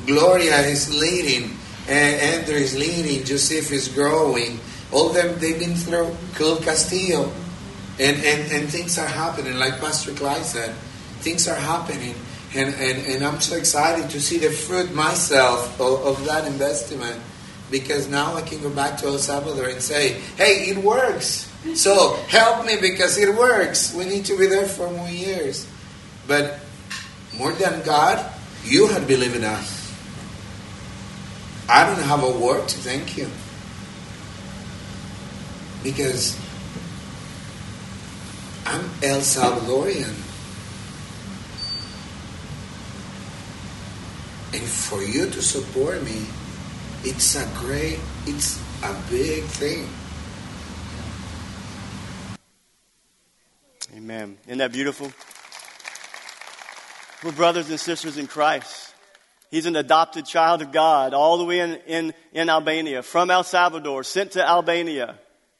[0.07, 1.57] Gloria is leading,
[1.89, 4.59] and Andrew is leading, Joseph is growing.
[4.93, 7.33] All them, they've been through Cool Castillo
[8.01, 10.75] and, and, and things are happening, like Pastor Clyde said,
[11.21, 12.15] things are happening.
[12.55, 17.21] And, and, and I'm so excited to see the fruit myself of, of that investment
[17.71, 21.50] because now I can go back to El Salvador and say, hey, it works.
[21.75, 23.95] So help me because it works.
[23.95, 25.69] We need to be there for more years.
[26.27, 26.59] But
[27.37, 28.25] more than God,
[28.65, 29.77] you have believed in us.
[31.69, 33.29] I don't have a word to thank you.
[35.85, 36.37] Because
[38.67, 40.15] I'm El Salvadorian.
[44.53, 46.27] And for you to support me,
[47.05, 49.89] it's a great, it's a big thing.
[54.11, 54.37] Amen.
[54.49, 55.13] Isn't that beautiful?
[57.23, 58.93] We're brothers and sisters in Christ.
[59.53, 63.45] He's an adopted child of God, all the way in, in, in Albania, from El
[63.45, 65.17] Salvador, sent to Albania.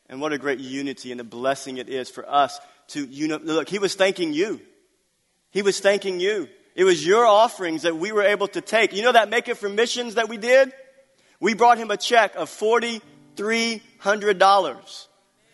[0.09, 3.69] And what a great unity and a blessing it is for us to, know, look,
[3.69, 4.61] he was thanking you.
[5.53, 6.49] He was thanking you.
[6.75, 8.93] It was your offerings that we were able to take.
[8.93, 10.73] You know that Make It for Missions that we did?
[11.39, 13.81] We brought him a check of $4,300.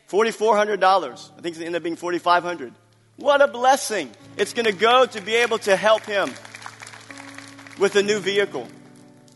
[0.08, 1.30] $4,400.
[1.36, 2.72] I think it ended up being 4500
[3.16, 4.10] What a blessing.
[4.36, 6.30] It's going to go to be able to help him
[7.78, 8.68] with a new vehicle.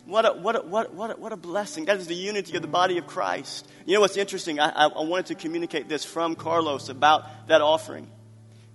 [0.04, 1.86] What a, what, a, what, what, a, what a blessing.
[1.86, 3.66] That is the unity of the body of Christ.
[3.86, 4.60] You know what's interesting?
[4.60, 8.10] I, I, I wanted to communicate this from Carlos about that offering.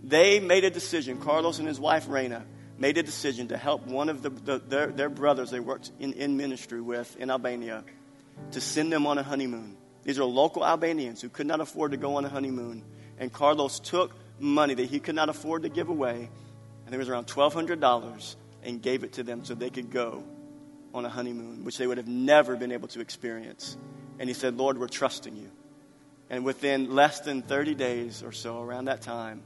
[0.04, 2.46] They made a decision, Carlos and his wife, Reina,
[2.78, 6.14] made a decision to help one of the, the, their, their brothers they worked in,
[6.14, 7.84] in ministry with in Albania
[8.52, 9.78] to send them on a honeymoon.
[10.04, 12.84] These are local Albanians who could not afford to go on a honeymoon.
[13.18, 16.30] And Carlos took money that he could not afford to give away,
[16.86, 20.24] and it was around $1,200, and gave it to them so they could go
[20.94, 23.78] on a honeymoon, which they would have never been able to experience.
[24.18, 25.52] And he said, Lord, we're trusting you.
[26.30, 29.44] And within less than 30 days or so, around that time,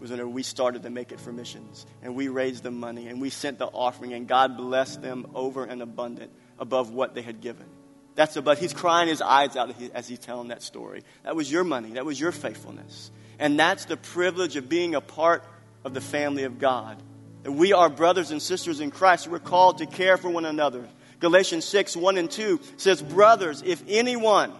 [0.00, 1.86] was when we started to make it for missions.
[2.02, 5.64] And we raised the money and we sent the offering, and God blessed them over
[5.64, 7.66] and abundant above what they had given.
[8.14, 11.02] That's about, he's crying his eyes out as he's telling that story.
[11.24, 13.10] That was your money, that was your faithfulness.
[13.38, 15.44] And that's the privilege of being a part
[15.84, 17.02] of the family of God.
[17.42, 19.28] That We are brothers and sisters in Christ.
[19.28, 20.88] We're called to care for one another.
[21.20, 24.52] Galatians 6, 1 and 2 says, Brothers, if anyone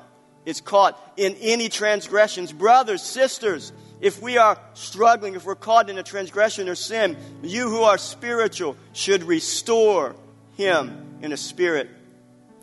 [0.45, 3.72] is caught in any transgressions, brothers, sisters,
[4.05, 7.97] If we are struggling, if we're caught in a transgression or sin, you who are
[7.97, 10.14] spiritual should restore
[10.59, 11.89] him in a spirit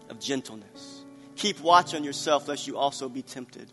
[0.09, 1.01] of gentleness.
[1.37, 3.71] Keep watch on yourself, lest you also be tempted.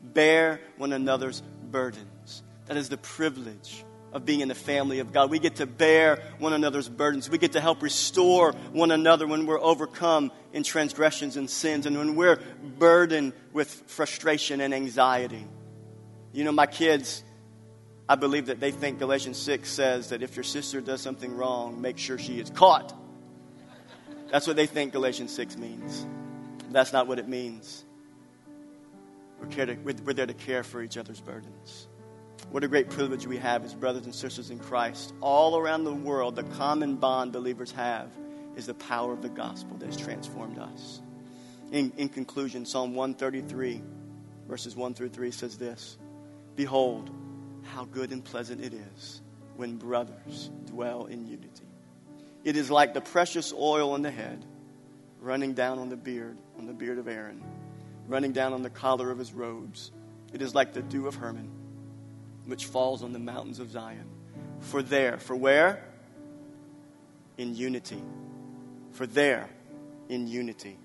[0.00, 1.42] Bear one another's
[1.72, 2.42] burdens.
[2.66, 5.30] That is the privilege of being in the family of God.
[5.30, 7.30] We get to bear one another's burdens.
[7.30, 11.96] We get to help restore one another when we're overcome in transgressions and sins and
[11.96, 12.38] when we're
[12.78, 15.46] burdened with frustration and anxiety.
[16.32, 17.24] You know, my kids,
[18.08, 21.80] I believe that they think Galatians 6 says that if your sister does something wrong,
[21.80, 22.94] make sure she is caught.
[24.30, 26.06] That's what they think Galatians 6 means.
[26.70, 27.84] That's not what it means.
[29.42, 29.74] We're, to,
[30.04, 31.88] we're there to care for each other's burdens.
[32.50, 35.12] What a great privilege we have as brothers and sisters in Christ.
[35.20, 38.10] All around the world, the common bond believers have
[38.56, 41.00] is the power of the gospel that has transformed us.
[41.72, 43.82] In, in conclusion, Psalm 133,
[44.46, 45.96] verses 1 through 3 says this
[46.54, 47.10] Behold,
[47.62, 49.22] how good and pleasant it is
[49.56, 51.66] when brothers dwell in unity.
[52.44, 54.44] It is like the precious oil on the head,
[55.20, 57.42] running down on the beard, on the beard of Aaron,
[58.12, 59.90] running down on the collar of his robes.
[60.34, 61.50] It is like the dew of Hermon,
[62.44, 64.06] which falls on the mountains of Zion.
[64.60, 65.82] For there, for where?
[67.38, 68.02] In unity.
[68.92, 69.48] For there,
[70.10, 70.76] in unity,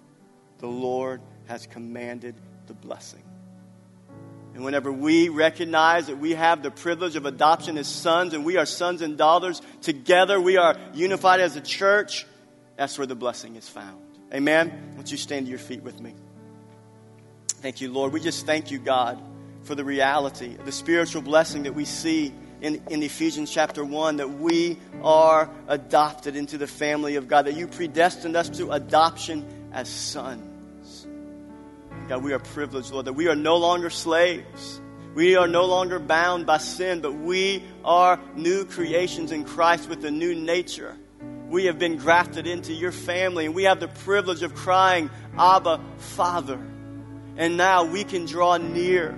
[0.60, 2.36] the Lord has commanded
[2.68, 3.24] the blessing.
[4.56, 8.56] And whenever we recognize that we have the privilege of adoption as sons and we
[8.56, 12.26] are sons and daughters together, we are unified as a church,
[12.78, 14.02] that's where the blessing is found.
[14.34, 14.94] Amen?
[14.96, 16.16] Won't you stand to your feet with me?
[17.68, 18.14] Thank you, Lord.
[18.14, 19.22] We just thank you, God,
[19.64, 24.40] for the reality, the spiritual blessing that we see in, in Ephesians chapter 1 that
[24.40, 29.90] we are adopted into the family of God, that you predestined us to adoption as
[29.90, 31.08] sons.
[32.08, 34.80] God, we are privileged, Lord, that we are no longer slaves.
[35.14, 40.06] We are no longer bound by sin, but we are new creations in Christ with
[40.06, 40.96] a new nature.
[41.50, 45.82] We have been grafted into your family, and we have the privilege of crying, Abba,
[45.98, 46.62] Father.
[47.38, 49.18] And now we can draw near.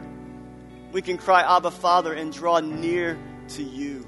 [0.92, 3.18] We can cry, Abba, Father, and draw near
[3.50, 4.06] to you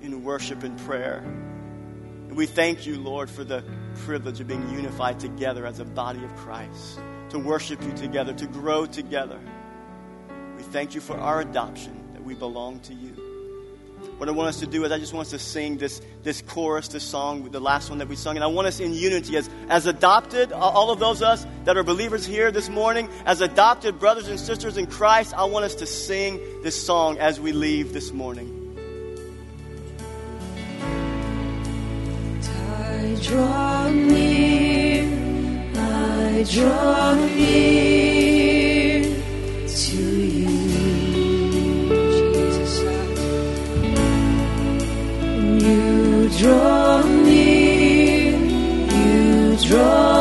[0.00, 1.18] in worship and prayer.
[1.18, 3.64] And we thank you, Lord, for the
[4.04, 8.46] privilege of being unified together as a body of Christ to worship you together, to
[8.46, 9.40] grow together.
[10.56, 13.21] We thank you for our adoption, that we belong to you.
[14.22, 16.42] What I want us to do is I just want us to sing this, this
[16.42, 18.36] chorus, this song, the last one that we sung.
[18.36, 21.76] And I want us in unity as, as adopted, all of those of us that
[21.76, 25.74] are believers here this morning, as adopted brothers and sisters in Christ, I want us
[25.74, 28.60] to sing this song as we leave this morning.
[32.44, 35.02] I draw near
[35.74, 39.02] I draw near
[39.66, 40.41] to you,
[46.42, 50.11] draw near, you draw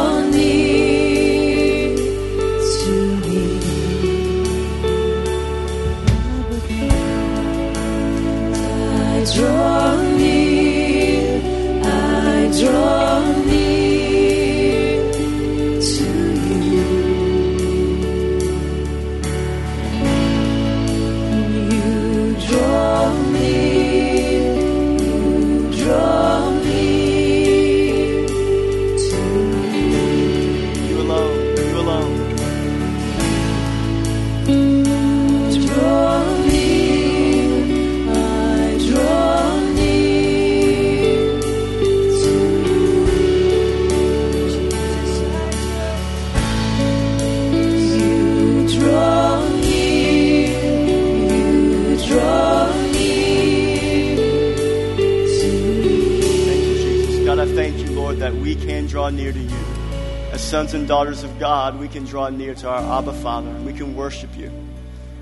[60.51, 63.51] sons and daughters of God, we can draw near to our Abba Father.
[63.61, 64.51] We can worship you.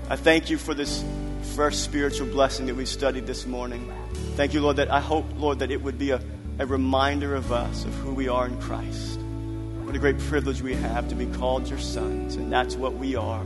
[0.08, 1.04] I thank you for this
[1.54, 3.92] first spiritual blessing that we studied this morning.
[4.34, 6.20] Thank you, Lord, that I hope, Lord, that it would be a,
[6.58, 9.20] a reminder of us of who we are in Christ.
[9.84, 13.14] What a great privilege we have to be called your sons, and that's what we
[13.14, 13.44] are.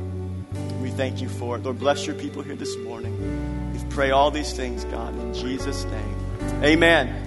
[0.80, 1.64] We thank you for it.
[1.64, 3.72] Lord, bless your people here this morning.
[3.74, 6.64] We pray all these things, God, in Jesus' name.
[6.64, 7.23] Amen.